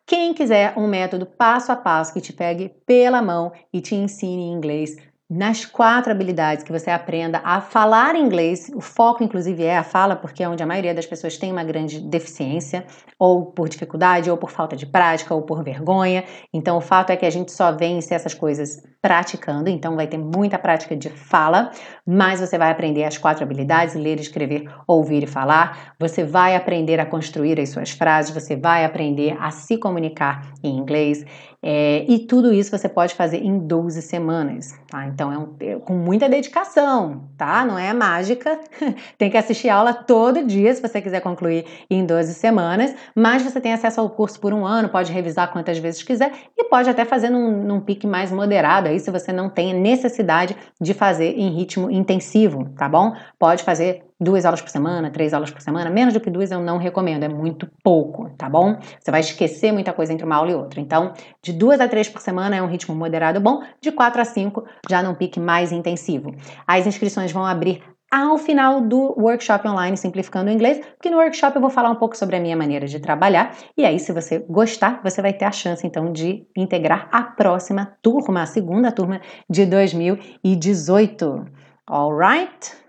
quem 0.06 0.34
quiser 0.34 0.78
um 0.78 0.88
método 0.88 1.26
passo 1.26 1.72
a 1.72 1.76
passo 1.76 2.14
que 2.14 2.22
te 2.22 2.34
pegue 2.34 2.70
pela 2.86 3.22
mão 3.22 3.52
e 3.72 3.80
te 3.80 3.96
ensine 3.96 4.44
inglês 4.44 4.96
nas 5.32 5.64
quatro 5.66 6.12
habilidades 6.12 6.62
que 6.62 6.74
você 6.74 6.90
aprenda 6.90 7.40
a 7.46 7.62
falar 7.62 8.18
inglês, 8.18 8.70
o 8.76 8.82
foco 8.82 9.24
inclusive 9.24 9.64
é 9.64 9.78
a 9.78 9.84
fala, 9.84 10.14
porque 10.14 10.44
é 10.44 10.50
onde 10.50 10.62
a 10.62 10.66
maioria 10.66 10.94
das 10.94 11.06
pessoas 11.06 11.38
tem 11.38 11.54
uma 11.54 11.64
grande 11.64 12.02
deficiência, 12.02 12.86
ou 13.18 13.46
por 13.46 13.70
dificuldade, 13.70 14.30
ou 14.30 14.36
por 14.36 14.52
falta 14.52 14.76
de 14.76 14.86
prática, 14.86 15.34
ou 15.34 15.44
por 15.44 15.64
vergonha. 15.64 16.26
Então 16.54 16.76
o 16.76 16.82
fato 16.82 17.12
é 17.12 17.16
que 17.16 17.26
a 17.26 17.30
gente 17.30 17.50
só 17.50 17.72
vence 17.72 18.14
essas 18.14 18.34
coisas 18.34 18.84
praticando, 19.02 19.70
então 19.70 19.96
vai 19.96 20.06
ter 20.06 20.18
muita 20.18 20.60
prática 20.60 20.98
de 20.98 21.10
fala, 21.10 21.72
mas 22.06 22.42
você 22.42 22.58
vai 22.58 22.70
aprender 22.70 23.06
as 23.06 23.18
quatro 23.18 23.42
habilidades: 23.42 23.96
ler, 23.96 24.20
escrever, 24.20 24.70
ouvir 24.86 25.24
e 25.24 25.28
falar. 25.28 25.96
Você 25.98 26.26
vai 26.26 26.58
aprender 26.58 27.00
a 27.00 27.06
construir 27.06 27.58
as 27.58 27.70
suas 27.70 27.92
frases, 27.92 28.32
você 28.34 28.58
vai 28.58 28.84
aprender 28.84 29.38
a 29.40 29.50
se 29.50 29.78
comunicar 29.78 30.52
em 30.62 30.78
inglês. 30.78 31.26
É, 31.64 32.04
e 32.08 32.18
tudo 32.18 32.52
isso 32.52 32.76
você 32.76 32.90
pode 32.90 33.14
fazer 33.14 33.38
em 33.38 33.60
12 33.60 34.02
semanas, 34.02 34.74
tá? 34.90 35.06
Então 35.06 35.32
é, 35.32 35.38
um, 35.38 35.56
é 35.60 35.76
com 35.76 35.94
muita 35.94 36.28
dedicação, 36.28 37.30
tá? 37.38 37.64
Não 37.64 37.78
é 37.78 37.94
mágica. 37.94 38.60
tem 39.18 39.30
que 39.30 39.38
assistir 39.38 39.70
aula 39.70 39.94
todo 39.94 40.44
dia 40.44 40.74
se 40.74 40.82
você 40.82 41.00
quiser 41.00 41.22
concluir 41.22 41.66
em 41.88 42.04
12 42.04 42.34
semanas, 42.34 42.96
mas 43.16 43.44
você 43.44 43.62
tem 43.62 43.74
acesso 43.74 44.02
ao 44.02 44.10
curso 44.10 44.40
por 44.40 44.54
um 44.54 44.66
ano, 44.66 44.90
pode 44.90 45.12
revisar 45.12 45.52
quantas 45.52 45.78
vezes 45.78 46.02
quiser 46.02 46.32
e 46.58 46.64
pode 46.64 46.90
até 46.90 47.06
fazer 47.06 47.30
num, 47.30 47.64
num 47.64 47.80
pique 47.80 48.08
mais 48.08 48.32
moderado 48.32 48.88
aí 48.88 49.00
se 49.00 49.12
você 49.12 49.32
não 49.32 49.48
tem 49.48 49.72
necessidade 49.74 50.56
de 50.80 50.94
fazer 50.96 51.38
em 51.38 51.50
ritmo 51.56 51.92
intensivo, 51.92 52.70
tá 52.76 52.90
bom? 52.90 53.14
Pode 53.38 53.64
fazer 53.64 54.04
duas 54.22 54.46
aulas 54.46 54.62
por 54.62 54.70
semana, 54.70 55.10
três 55.10 55.34
aulas 55.34 55.50
por 55.50 55.62
semana, 55.62 55.90
menos 55.90 56.14
do 56.14 56.20
que 56.20 56.30
duas 56.30 56.52
eu 56.52 56.60
não 56.60 56.78
recomendo, 56.78 57.24
é 57.24 57.28
muito 57.28 57.68
pouco, 57.84 58.30
tá 58.38 58.48
bom? 58.48 58.78
Você 59.00 59.10
vai 59.10 59.22
esquecer 59.22 59.72
muita 59.72 59.92
coisa 59.92 60.14
entre 60.14 60.26
uma 60.26 60.36
aula 60.36 60.52
e 60.52 60.54
outra. 60.54 60.80
Então, 60.80 61.14
de 61.42 61.52
duas 61.52 61.82
a 61.82 61.88
três 61.88 62.08
por 62.08 62.22
semana 62.22 62.56
é 62.56 62.62
um 62.62 62.68
ritmo 62.68 62.94
moderado 62.94 63.42
bom, 63.42 63.64
de 63.82 63.92
quatro 63.92 64.22
a 64.22 64.26
cinco 64.26 64.64
já 64.88 65.02
num 65.02 65.16
pique 65.16 65.40
mais 65.40 65.72
intensivo. 65.72 66.36
As 66.68 66.86
inscrições 66.86 67.32
vão 67.32 67.44
abrir 67.44 67.82
ao 68.12 68.38
final 68.38 68.82
do 68.82 69.16
workshop 69.18 69.66
online 69.68 69.96
Simplificando 69.96 70.52
o 70.52 70.54
Inglês, 70.54 70.80
porque 70.98 71.10
no 71.10 71.18
workshop 71.18 71.56
eu 71.56 71.62
vou 71.62 71.70
falar 71.70 71.90
um 71.90 71.96
pouco 71.96 72.16
sobre 72.16 72.36
a 72.36 72.40
minha 72.40 72.58
maneira 72.58 72.86
de 72.86 73.00
trabalhar, 73.00 73.56
e 73.78 73.86
aí 73.86 73.98
se 73.98 74.12
você 74.12 74.40
gostar, 74.50 75.02
você 75.02 75.22
vai 75.22 75.34
ter 75.34 75.46
a 75.46 75.52
chance 75.52 75.88
então 75.88 76.12
de 76.12 76.46
integrar 76.56 77.08
a 77.12 77.24
próxima 77.24 77.98
turma, 78.02 78.44
a 78.44 78.46
segunda 78.46 78.92
turma 78.92 79.22
de 79.50 79.66
2018. 79.66 81.46
Alright? 81.90 82.82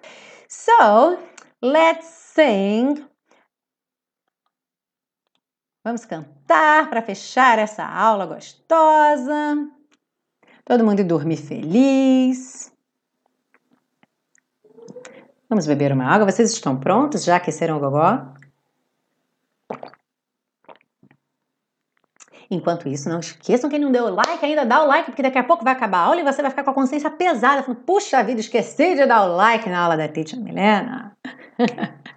So, 0.64 1.18
let's 1.61 2.07
sing. 2.07 3.05
Vamos 5.85 6.05
cantar 6.05 6.88
para 6.88 7.03
fechar 7.03 7.59
essa 7.59 7.85
aula 7.85 8.27
gostosa. 8.27 9.68
Todo 10.64 10.85
mundo 10.85 11.03
dormir 11.03 11.38
feliz. 11.38 12.72
Vamos 15.48 15.66
beber 15.66 15.90
uma 15.90 16.05
água. 16.05 16.31
Vocês 16.31 16.53
estão 16.53 16.79
prontos? 16.79 17.25
Já 17.25 17.37
aqueceram 17.38 17.79
o 17.79 17.81
gogó? 17.81 18.32
Enquanto 22.55 22.87
isso, 22.87 23.09
não 23.09 23.19
esqueçam 23.21 23.71
quem 23.71 23.79
não 23.79 23.91
deu 23.91 24.15
like 24.15 24.45
ainda, 24.45 24.67
dá 24.67 24.83
o 24.85 24.87
like, 24.87 25.07
porque 25.11 25.23
daqui 25.23 25.38
a 25.38 25.45
pouco 25.45 25.65
vai 25.65 25.73
acabar 25.73 25.99
a 25.99 26.03
aula 26.03 26.21
e 26.21 26.25
você 26.25 26.43
vai 26.43 26.51
ficar 26.51 26.65
com 26.65 26.71
a 26.71 26.75
consciência 26.75 27.11
pesada, 27.11 27.62
falando, 27.62 27.81
puxa 27.81 28.23
vida, 28.23 28.41
esqueci 28.41 28.95
de 28.95 29.07
dar 29.07 29.25
o 29.25 29.37
like 29.37 29.69
na 29.71 29.81
aula 29.81 29.97
da 29.97 30.07
Teacher 30.07 30.38
Milena. 30.38 31.17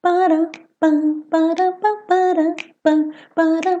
para, 0.00 0.50
para, 0.78 1.22
para, 1.28 1.72
para, 1.72 2.54
para, 3.34 3.80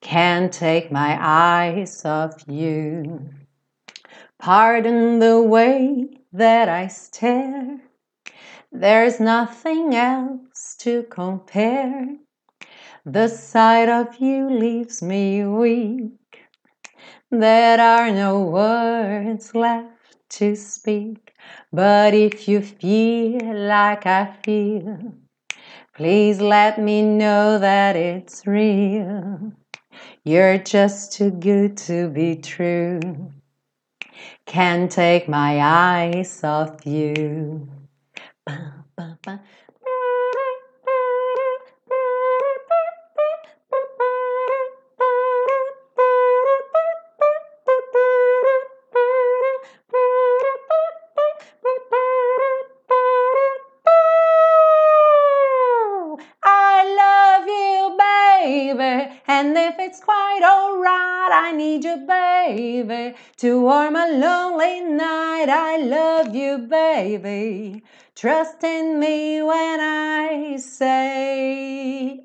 Can't 0.00 0.52
take 0.52 0.90
my 0.90 1.18
eyes 1.20 2.04
off 2.04 2.44
you. 2.46 3.30
Pardon 4.38 5.18
the 5.18 5.42
way 5.42 6.08
that 6.32 6.68
I 6.68 6.86
stare. 6.86 7.80
There's 8.72 9.20
nothing 9.20 9.94
else 9.94 10.76
to 10.80 11.02
compare. 11.10 12.16
The 13.04 13.28
sight 13.28 13.88
of 13.88 14.16
you 14.16 14.48
leaves 14.48 15.02
me 15.02 15.44
weak. 15.44 16.12
There 17.30 17.80
are 17.80 18.10
no 18.10 18.42
words 18.42 19.54
left 19.54 20.16
to 20.30 20.56
speak. 20.56 21.32
But 21.72 22.14
if 22.14 22.48
you 22.48 22.62
feel 22.62 23.54
like 23.54 24.06
I 24.06 24.36
feel, 24.44 25.14
please 25.94 26.40
let 26.40 26.80
me 26.80 27.02
know 27.02 27.58
that 27.58 27.96
it's 27.96 28.46
real. 28.46 29.52
You're 30.24 30.58
just 30.58 31.12
too 31.12 31.30
good 31.30 31.76
to 31.88 32.08
be 32.08 32.36
true. 32.36 33.32
Can't 34.46 34.90
take 34.90 35.28
my 35.28 35.60
eyes 35.60 36.42
off 36.44 36.84
you. 36.86 37.68
I 61.42 61.52
need 61.52 61.84
you, 61.84 61.96
baby, 62.06 63.16
to 63.38 63.62
warm 63.62 63.96
a 63.96 64.08
lonely 64.12 64.80
night. 64.82 65.48
I 65.48 65.78
love 65.78 66.34
you, 66.34 66.58
baby. 66.58 67.82
Trust 68.14 68.62
in 68.62 69.00
me 69.00 69.40
when 69.40 69.80
I 69.80 70.58
say, 70.58 72.22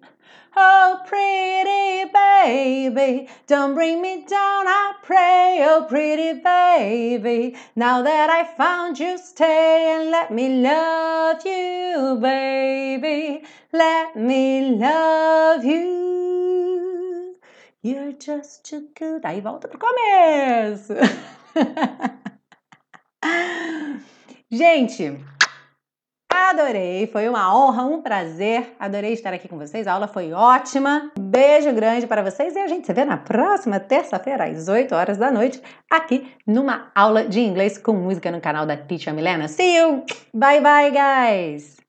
Oh, 0.58 1.02
pretty 1.08 2.12
baby, 2.12 3.30
don't 3.48 3.74
bring 3.74 4.02
me 4.02 4.26
down, 4.26 4.68
I 4.68 4.96
pray. 5.02 5.66
Oh, 5.66 5.86
pretty 5.88 6.42
baby, 6.42 7.56
now 7.74 8.02
that 8.02 8.30
I 8.30 8.44
found 8.44 9.00
you, 9.00 9.18
stay 9.18 9.96
and 9.96 10.12
let 10.12 10.30
me 10.34 10.62
love 10.62 11.38
you, 11.46 12.20
baby. 12.22 13.46
Let 13.72 14.18
me 14.18 14.76
love 14.76 15.64
you. 15.64 16.45
You're 17.86 18.14
just 18.14 18.68
too 18.68 18.90
good. 18.98 19.22
Aí 19.24 19.42
volta 19.42 19.68
pro 19.68 19.78
começo. 19.78 20.96
Gente, 24.52 25.20
adorei. 26.34 27.06
Foi 27.06 27.30
uma 27.30 27.56
honra, 27.56 27.84
um 27.84 28.02
prazer. 28.02 28.76
Adorei 28.80 29.14
estar 29.14 29.34
aqui 29.34 29.48
com 29.48 29.60
vocês. 29.60 29.86
A 29.86 29.94
aula 29.94 30.08
foi 30.08 30.34
ótima. 30.34 31.12
Beijo 31.20 31.72
grande 31.74 32.08
para 32.08 32.24
vocês 32.24 32.56
e 32.56 32.60
a 32.60 32.68
gente 32.68 32.88
se 32.88 32.94
vê 32.94 33.06
na 33.06 33.18
próxima 33.18 33.80
terça-feira, 33.80 34.46
às 34.46 34.68
8 34.68 34.96
horas 34.96 35.20
da 35.20 35.30
noite, 35.30 35.62
aqui 35.88 36.34
numa 36.48 36.92
aula 36.96 37.26
de 37.26 37.40
inglês 37.40 37.78
com 37.78 37.94
música 37.94 38.32
no 38.32 38.42
canal 38.42 38.66
da 38.66 38.76
Teacher 38.76 39.14
Milena. 39.14 39.48
See 39.48 39.78
you! 39.78 40.04
Bye, 40.34 40.60
bye, 40.60 40.90
guys! 40.90 41.85